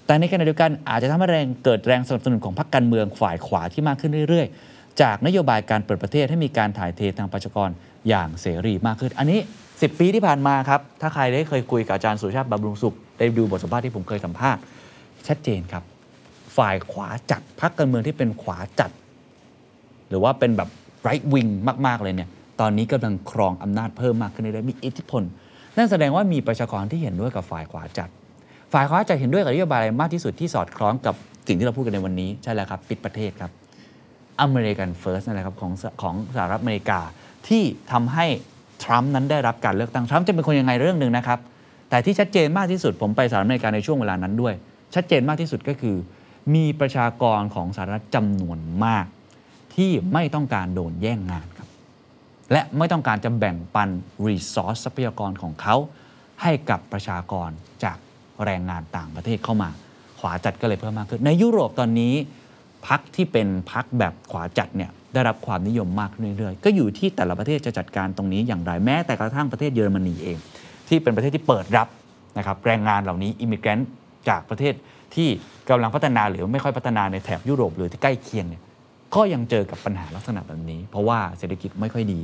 [0.05, 7.69] แต่ในขณะเดียวกันอาจจะทำให้แรงเกิดแรงสนับสนุนของพรรคการเมืองฝ่ายขวาที่มากขึ้นเรื่อย ๆ จากนโยบายการเปิดประเทศให้มีการถ่ายเททางประชากร
[8.09, 9.39] อย่างเสรีมากขึ้นอันนี้
[9.79, 14.61] 10 ปีที่ผ่านมาครับ ถ้าใครได้เคยคุยกับอาจารย์สุชาติบำรุงสุข ได้ดูบทสัมภาษณ์ที่ผมเคยสัมภาษณ์
[15.27, 15.83] ชัดเจนครับ
[16.57, 18.91] ฝ่ายขวาจัดพรรคการเมืองที่เป็นขวาจัด
[20.09, 20.69] หรือว่าเป็นแบบ
[21.07, 21.51] right wing
[21.87, 25.23] มาก ๆ เลยเนี่ย ตอนนี้กำลังครองอำนาจเพิ่มมากขึ้นเรื่อยๆมีอิทธิพล
[25.77, 28.09] นั่นแสดงว่ามีประชากรที่เห็นด้วยกับฝ่ายขวาจัด
[28.73, 31.15] ฝ่ายขวาจัดเห็นด้วยกับนโยบายอะไรมากที่สุดที่สอดคล้องกับ
[31.47, 33.51] สิ่งที่เราพูดกันในวันนี้ใช่แล้วครับ ปิดประเทศครับ
[34.41, 35.71] อเมริกันเฟิร์สนั่นแหละครับของ
[36.01, 36.99] ของสหรัฐอเมริกา
[37.47, 38.25] ที่ทำให้
[38.83, 41.39] ทรัมป์นั้นได้รับการเลือกตั้งทรัมป์จะเป็นคนยังไงเรื่องหนึ่งนะครับ
[41.89, 44.53] แต่ที่ชัดเจนมากที่สุดผมไปสหรัฐอเมริกาในช่วงเวลานั้นด้วย
[44.95, 45.97] ชัดเจนมากที่สุดก็คือ
[46.55, 49.05] มีประชากรของสหรัฐจำนวนมาก
[49.75, 51.67] ที่ไม่ต้องการโดนแย่งงานครับ
[52.51, 53.89] และไม่ต้องการจะแบ่งปัน
[54.25, 55.75] resource ทรัพยากรของเขา
[56.41, 57.49] ให้กับประชากร
[57.83, 57.97] จาก
[58.43, 59.69] แรงงานต่างประเทศเข้ามา
[60.19, 62.13] ขวาจัดก็เลยเพิ่มมากขึ้นในยุโรปตอนนี้
[62.87, 70.37] พรรคที่เป็นพรรคแบบขวาจัดเนี่ย ได้รับความนิยมมากเรื่อยๆ ก็อยู่ที่แต่ละประเทศจะจัดการตรงนี้อย่างไรแม้แต่กระทั่งประเทศเยอรมนีเอง
[70.87, 71.87] ที่เป็นประเทศที่เปิดรับ
[72.37, 73.89] นะครับแรงงานเหล่านี้ immigrant
[74.29, 74.73] จากประเทศ
[75.15, 75.27] ที่
[75.69, 78.61] กำลังพัฒนาหรือไม่ค่อยพัฒนาในแถบยุโรปหรือที่ใกล้เคียงเนี่ย
[79.15, 82.19] ก็ยังเจอกับปัญหาลักษณะแบบนี้ เพราะว่าเศรษฐกิจไม่ค่อยดี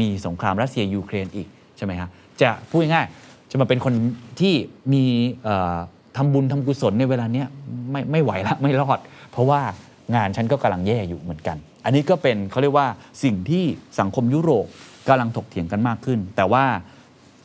[0.00, 2.08] มีสงครามรัสเซียยูเครนอีกใช่ไหมฮะ
[2.42, 3.94] จะพูดง่ายๆจะมาเป็นคน
[4.40, 4.54] ที่
[4.92, 5.04] มี
[5.44, 5.76] เอ่อ
[6.16, 7.46] ทำบุญทำกุศลในเวลาเนี้ย
[7.90, 8.98] ไม่ไม่ไหวละไม่รอด
[9.32, 9.60] เพราะว่า
[10.14, 12.88] งานฉันก็กำลังแย่อยู่เหมือนกัน อันนี้ก็เป็นเขาเรียกว่า
[13.24, 13.64] สิ่งที่
[14.00, 14.66] สังคมยุโรป
[15.08, 16.64] กำลังถกเถียงกันมากขึ้น แต่ว่า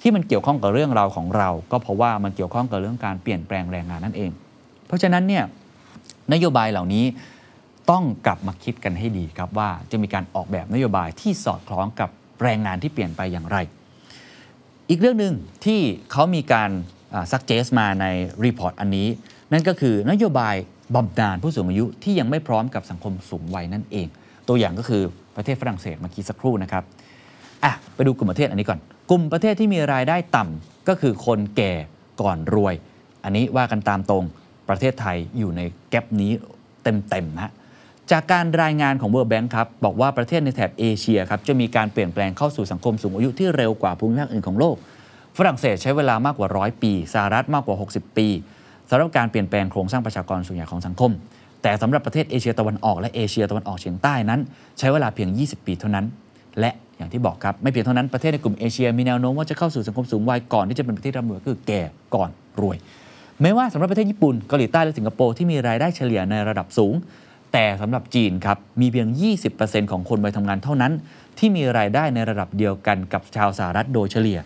[0.02, 4.32] ที่มันเกี่ยวข้องกับเรื่องราวของเรา ก็เพราะว่ามันเกี่ยวข้องกับเรื่องการเปลี่ยนแปลงแรงงานนั่นเอง
[4.88, 5.44] เพราะฉะนั้นเนี่ย
[6.34, 7.06] นโยบายเหล่านี้
[7.92, 12.10] ต้องกลับมาคิดกันให้ดีครับว่าจะมีการออกแบบนโยบายที่สอดคล้องกับ
[12.44, 13.58] แรงงานที่เปลี่ยนไปอย่างไร
[14.90, 15.36] อีกเรื่องหนึ่ง
[15.66, 15.80] ที่
[16.12, 16.70] เขามีการ
[17.32, 18.06] suggest มาใน
[18.46, 19.08] report อันนี้
[19.52, 20.56] นั่นก็คือนโยบาย
[20.96, 24.08] บำนาญผู้สูงอายุที่ยังไม่พร้อมกับสังคมสูงวัยนั่นเอง
[24.48, 25.04] ตัวอย่างก็คือ
[25.36, 26.84] ประเทศฝรั่งเศสเมื่อกี้สักครู่นะครับ
[27.64, 28.80] อะไปดูกลุ่มประเทศอันนี้ก่อน
[29.10, 31.74] กลุ่มประเทศที่มีรายได้ต่ำก็คือคนแก่
[32.22, 32.74] ก่อนรวย
[33.24, 34.24] อันนี้ว่ากันตามตรง
[34.70, 36.32] ประเทศไทยอยู่ในแกลบนี้
[36.84, 37.52] เต็มๆนะฮะ
[38.12, 44.76] จากการรายงานของ World Bank ครับบอกว่าประเทศในแถบเอเชียครับจะมีการเปลี่ยนแปลงเข้าสู่สังคมสูงอายุที่เร็วกว่าภูมิภาคอื่นของโลก
[45.38, 48.28] ฝรั่งเศสใช้เวลามากกว่า 100 ปีสหรัฐมากกว่า 60 ปี
[48.94, 51.12] สำหรับการเปลี่ยนแปลงโครงสร้างประชากรส่วนใหญ่ของสังคม
[51.64, 54.40] แต่สำหรับประเทศเอเชียตะวันออกและเอเชียตะวันออกเฉียงใต้นั้น
[54.80, 56.06] ใช้เวลาเพียง 20 ปีเท่านั้น
[56.60, 61.82] และอย่างที่บอกครับ ไม่เพียงเท่านั้นประเทศในกลุ่มเอเชียมีแนวโน้มว่าจะเข้าสู่สังคมสูงวัยก่อนที่จะเป็นประเทศร่ำรวยคือแก่
[62.16, 62.30] ก่อน
[62.62, 62.78] รวย
[63.42, 66.94] แม้ว่าสำหรับประเทศญี่ปุ่นเกาหลีใต้และสิงคโปร์ที่มีรายได้เฉลี่ยในระดับสูง
[67.54, 69.08] แต่สำหรับจีนครับมีเพียง
[69.50, 70.92] 20%ของคนวัยทำงานเท่านั้น
[71.38, 74.40] ที่มีรายได้ในระดับเดียวกันกับชาวสหรัฐโดยเฉลี่ย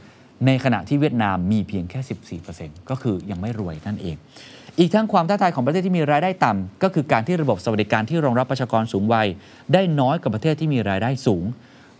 [0.45, 1.99] ในขณะที่เวียดนามมีเพียงแค่
[2.45, 4.15] 14%ก็คือยังไม่รวยนั่นเอง
[4.79, 9.27] อีกทั้งความท้าทายของประเทศที่มีรายได้ต่ำก็คือการที่ระบบสวัสดิการที่รองรับประชากรสูงวัย
[9.73, 11.43] ได้น้อยกว่าประเทศที่มีรายได้สูง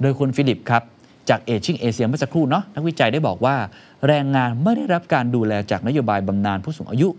[0.02, 0.84] โดยคุณฟิลิปครับ
[1.30, 3.56] จากเอชิงเอเชียเมื่อสักครู่เนาะนักวิจัยได้บอกว่า
[4.08, 7.10] แรงงานไม่ได้รับการดูแลจากนโยบายบำนาญผู้สูงอายุ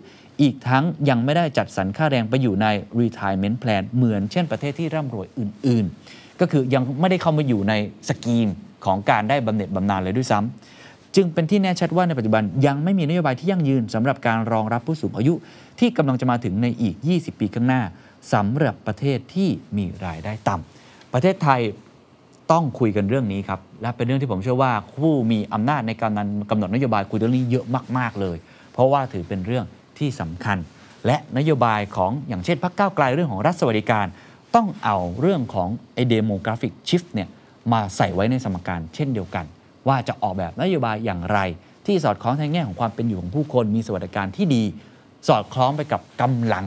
[0.40, 2.66] อีกทั้งยังไม่ได้จัดสรรค่าแรงไปอยู่ใน
[3.00, 7.74] retirement plan เหมือนเช่นประเทศที่ร่ำรวยอื่น ๆ ก็คือยังไม่ได้เข้ามาอยู่ใน
[8.08, 8.48] สกีม
[8.84, 10.75] ของการได้บำเหน็จบำนาญเลยด้วยซ้ำ
[11.16, 15.34] จึงเป็นที่แน่ชัดว่าในปัจจุบันยังไม่มีนโยบายที่ยั่งยืนสำหรับการรองรับผู้สูงอายุ
[15.80, 17.82] ที่กำลังจะมาถึงในอีก 20 ปีข้างหน้า
[18.32, 21.60] สำหรับประเทศที่มีรายได้ต่ำประเทศไทย
[22.50, 27.66] ต้องคุยกันเรื่องนี้ครับ และเป็นเรื่องที่ผมเชื่อว่าผู้มีอำนาจในการนั้นกำหนดนโยบายคุยเรื่องนี้เยอะ
[27.98, 28.36] มาก ๆเลย
[28.72, 29.64] เพราะว่าถือเป็นเรื่อง
[29.98, 30.58] ที่สำคัญ
[31.06, 34.06] และนโยบายของอย่างเช่นพรรคก้าวไกลเรื่องของรัฐสวัสดิการ
[34.54, 37.28] ต้องเอาเรื่องของไอ demographic shift เนี่ย
[37.72, 39.44] มาใส่ไว้ในสมการเช่นเดียวกัน
[39.88, 41.38] ว่าจะออกแบบนโยบายอย่างไร
[41.86, 44.62] ที่สอดคล้องในแง่ของความเป็นอยู่ของผู้คนมีสวัสดิการที่ดี
[45.28, 46.64] สอดคล้องไปกับกำลัง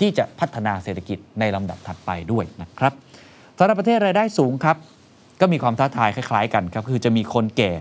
[0.00, 2.92] ที่จะพัฒนาเศรษฐกิจในลำดับถัดไปด้วยนะครับ
[3.58, 4.76] สำหรับประเทศรายได้สูงครับ
[5.40, 7.72] ก็มีความท้าทายคล้าย ๆ กันครับคือจะมีคนแก่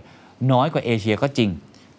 [0.52, 1.50] น้อยกว่าเอเชียก็จริง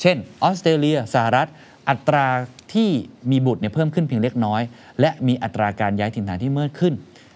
[0.00, 1.48] เช่นออสเตรเลียสหรัฐ
[1.88, 2.26] อัตรา
[2.74, 2.90] ที่
[3.30, 4.62] มีบุตรเนี่ยเพิ่มขึ้นเพียงเล็กน้อย
[5.00, 6.94] และมีอัตราการย้ายถิ่นฐานที่เพิ่มขึ้น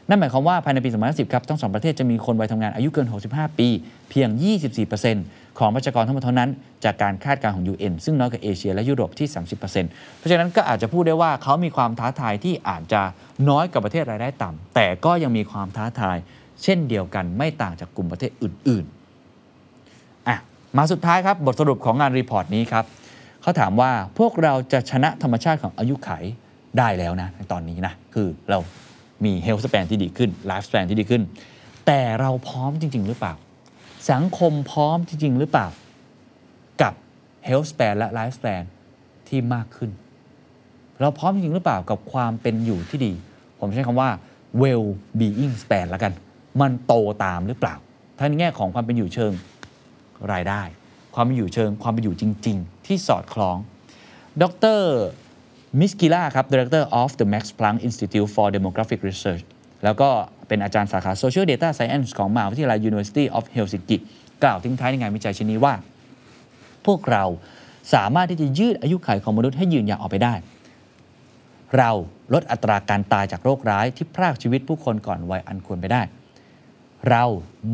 [0.08, 3.68] นั่นหมายความว่าภายในปี 2010 ครับทั้งสองประเทศจะมีคนวัยทำงานอายุเกิน 65 ปี
[4.10, 4.28] เพียง
[4.90, 6.50] 24% ของประชากรทั้งหมดเท่านั้น
[6.84, 9.58] จากการคาดการณ์ของ UN ซึ่งน้อยกว่าเอเชียและยุโรปที่ 30%
[10.18, 13.02] เพราะฉะนั้นก็อาจจะพูดได้ว่าเขามีความท้าทายที่อาจจะ
[13.50, 16.16] น้อยกว่าประเทศรายได้ต่ำแต่ก็ยังมีความท้าทาย
[16.62, 20.38] เช่นเดียวกันไม่ต่างจากกลุ่มประเทศอื่นๆอะ
[20.76, 22.84] มาสุดท้ายครับบทสรุปของงานรีพอร์ตนี้ครับ
[23.42, 26.10] เขาถามว่าพวกเราจะชนะธรรมชาติของอายุไข
[26.78, 28.58] ได้แล้วนะในตอนนี้นะคือเรา
[29.24, 31.22] มีเฮล t h ส p ปนที่ดีขึ้นไลฟ์ส p ปนที่ดีขึ้น
[31.86, 33.34] แต่เราพร้อมจริง ๆ หรือเปล่า
[34.10, 35.66] สังคมพร้อมจริง ๆ หรือเปล่า
[36.82, 36.92] กับ
[37.46, 38.62] เฮล t h ส p ปนและไลฟ์ส p ปน
[39.28, 39.90] ที่มากขึ้น
[41.00, 43.12] เราพร้อมจริงหรือเปล่ากับความเป็นอยู่ที่ดี
[43.60, 44.10] ผมใช้คำว่า
[44.62, 44.84] well
[45.18, 46.12] being span แล้วกัน
[46.60, 46.94] มันโต
[47.24, 47.74] ตามหรือเปล่า
[48.18, 49.32] ทั้งในแง่ของความเป็นอยู่เชิง
[50.32, 50.62] รายได้
[51.14, 53.56] ความเป็นอยู่เชิงความเป็นอยู่จริง ๆ ที่สอดคล้อง
[54.42, 54.44] ด
[54.78, 54.80] ร
[55.80, 59.42] มิสกิล่าครับ Director of the Max Planck Institute for Demographic Research
[59.84, 60.10] แล้วก็
[60.48, 63.96] เป็นอาจารย์สาขา Social Data Science ของมหาวิทยาลัย University of Helsinki
[64.42, 65.74] กล่าวทิ้งท้ายในงานวิจัยชิ้นนี้ว่า
[66.86, 67.24] พวกเรา
[67.94, 70.34] สามารถที่จะยืดอายุขัยของมนุษย์ให้ยืนยาวออกไปได้
[71.78, 71.90] เรา
[72.34, 76.02] ลดอัตราการตายจากโรคร้ายที่พรากชีวิตผู้คนก่อนวัยอันควรไปได้
[77.10, 77.24] เรา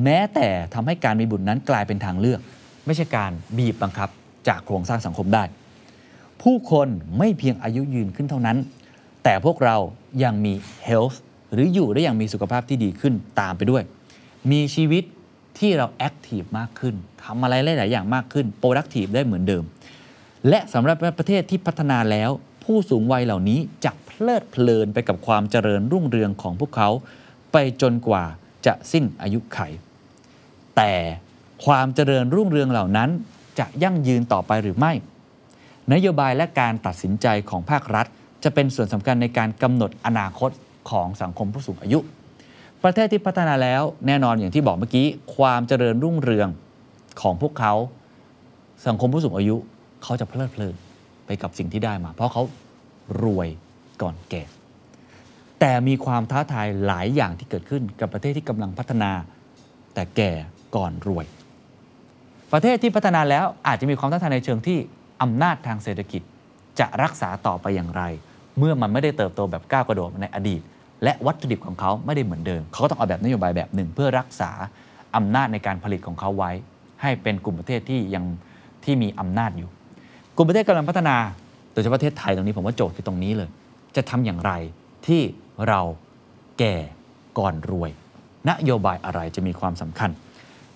[0.02, 2.40] แม้แต่ทำให้การมีบุตรนั้นกลายเป็นทางเลือก
[2.86, 4.08] ไม่ใช่การบีบบังคับ
[4.48, 5.44] จากโครงสร้างสังคมได้
[6.42, 6.88] ผู้คน
[7.18, 8.56] ไม่เพียงอายุยืนขึ้นเท่านั้น
[9.24, 9.76] แต่พวกเรา
[10.22, 10.54] ยังมี
[10.88, 11.16] health
[11.53, 13.82] หรืออยู่ได้อย่างมีสุขภาพที่ดีขึ้นตามไปด้วย
[14.51, 15.05] มีชีวิต
[15.59, 19.64] ที่เรา active มากขึ้นทำอะไรหลาย ๆ อย่างมากขึ้น productive ได้เหมือนเดิม
[20.48, 22.30] และสำหรับประเทศที่พัฒนาแล้ว
[22.64, 26.88] ผู้สูงวัยเหล่านี้จะเพลิดเพลินไปกับความเจริญรุ่งเรืองของพวกเขา
[27.53, 28.24] ไปจนกว่า
[28.66, 29.59] จะสิ้นอายุไข
[30.76, 30.92] แต่
[31.64, 33.11] ความเจริญรุ่งเรืองเหล่านั้น
[33.59, 34.92] จะยั่งยืนต่อไปหรือไม่
[35.92, 38.07] นโยบายและการตัดสินใจของภาครัฐ
[38.44, 40.51] จะเป็นส่วนสำคัญในการกำหนดอนาคต
[40.91, 41.99] ของสังคมผู้สูงอายุ
[42.83, 45.07] ประเทศที่พัฒนาแล้วแน่นอนอย่างที่บอกเมื่อกี้
[45.37, 46.49] ความเจริญรุ่งเรือง
[47.20, 47.74] ของพวกเขา
[48.87, 49.57] สังคมผู้สูงอายุ
[50.03, 50.74] เขาจะเพลิดเพลิน
[51.26, 52.43] ไปกับสิ่งที่ได้มา เพราะเขา
[53.22, 53.49] รวย
[54.03, 54.43] ก่อนแก่
[55.61, 59.11] แต่มีความท้าทายหลายอย่างที่เกิดขึ้นกับประเทศที่กำลังพัฒนา
[59.95, 60.33] แต่แก่
[60.76, 61.26] ก่อนรวย
[62.53, 64.78] ประเทศที่พัฒนาแล้วอาจจะมีความท้าทายในเชิงที่
[65.22, 66.22] อำนาจทางเศรษฐกิจ
[66.81, 68.03] จะรักษาต่อไปอย่างไร
[68.59, 70.61] เมื่อมันไม่ได้เติบโตแบบก้าวกระโดดในอดีต
[71.05, 74.51] และวัตถุดิบของเขาไม่ได้เหมือนเดิม เขาก็ต้องเอาแบบนโยบายแบบหนึ่ง เพื่อรักษา
[75.16, 76.51] อำนาจในการผลิตของเขาไว้
[77.03, 78.24] ให้เป็นกลุ่มประเทศที่ยัง
[78.84, 79.68] ที่มีอำนาจอยู่
[80.36, 81.16] กลุ่มประเทศกำลังพัฒนา
[81.72, 83.48] โดยเฉพาะประเทศไทยตรงนี้ผมว่าโจทย์คือตรงนี้เลย
[83.96, 84.53] จะทำอย่างไร
[85.07, 85.22] ที่
[85.68, 85.80] เรา
[86.59, 86.76] แก่
[87.38, 87.90] ก่อนรวย
[88.51, 90.11] นโยบายอะไรจะมีความสำคัญ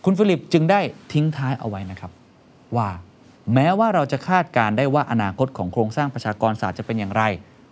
[0.05, 0.81] คุณฟิลิปจึงได้
[1.13, 2.11] ทิ้งท้ายเอาไว้นะครับ
[2.77, 2.89] ว่า
[3.55, 7.23] แม้ว่าเราจะคาดการณ์ได้ว่าอนาคตของโครงสร้างประชากรศาสตร์จะเป็นอย่างไร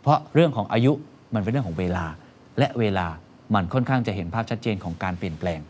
[0.01, 0.93] เพราะเรื่องของอายุ
[1.35, 2.05] มันเป็นเรื่องของเวลา
[2.59, 3.07] และเวลา
[3.55, 5.61] มันค่อนข้างจะเห็นภาพชัดเจนของการเปลี่ยนแปลง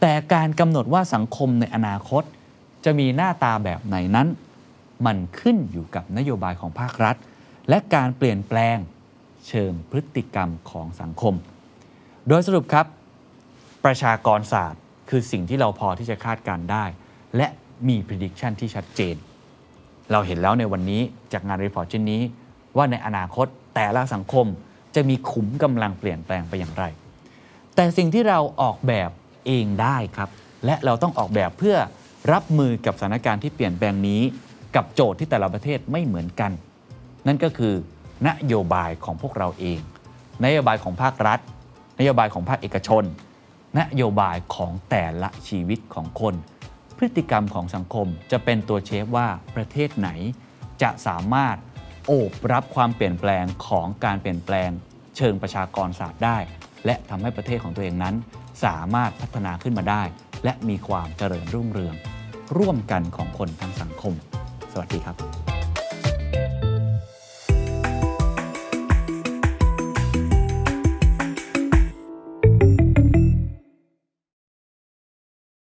[0.00, 2.22] แต่การกำหนดว่าสังคมในอนาคต
[2.84, 4.28] จะมีหน้าตาแบบไหนนั้น
[5.06, 7.16] มันขึ้นอยู่กับนโยบายของภาครัฐ
[7.68, 8.76] และการเปลี่ยนแปลง
[9.48, 11.34] เชิงพฤติกรรมของสังคม
[12.28, 12.86] โดยสรุปครับ
[13.84, 16.84] ประชากรศาสตร์ คือสิ่งที่เราพอที่จะคาดการได้
[17.36, 17.46] และ
[17.88, 19.16] มี prediction ที่ชัดเจน
[20.12, 22.22] เราเห็นแล้วในวันนี้จากงานรีพอร์ตชิ้นนี้
[22.76, 24.46] ว่าในอนาคตแต่ละสังคม
[24.94, 26.84] จะมีขุมกำลังเปลี่ยนแปลงไปอย่างไร
[27.74, 29.10] แต่สิ่งที่เราออกแบบ
[29.46, 30.28] เองได้ครับ
[30.64, 31.76] และเราต้องออกแบบเพื่อ
[32.32, 34.22] รับมือกับสถานการณ์ที่เปลี่ยนแปลงนี้
[34.76, 36.52] กับโจทย์ที่แต่ละประเทศไม่เหมือนกัน
[37.26, 37.74] นั่นก็คือ
[38.28, 39.80] นโยบายของพวกเราเอง
[40.44, 41.38] นโยบายของภาครัฐ
[41.98, 43.04] นโยบายของภาคเอกชน
[43.78, 46.34] นโยบายของแต่ละชีวิตของคน
[46.96, 50.08] พฤติกรรมของสังคมจะเป็นตัวเชฟว่าประเทศไหน
[50.82, 51.56] จะสามารถ
[52.10, 54.70] โอบรับความเปลี่ยนแปลงของการเปลี่ยนแปลง
[55.16, 56.38] เชิงประชากรศาสตร์ได้
[56.86, 58.14] และทำให้ประเทศของตัวเองนั้น
[58.64, 60.02] สามารถพัฒนาขึ้นมาได้
[60.44, 61.94] และมีความเจริญรุ่งเรือง
[62.58, 64.14] ร่วมกันของคนทั้งสังคม
[64.72, 65.16] สวัสดีครับ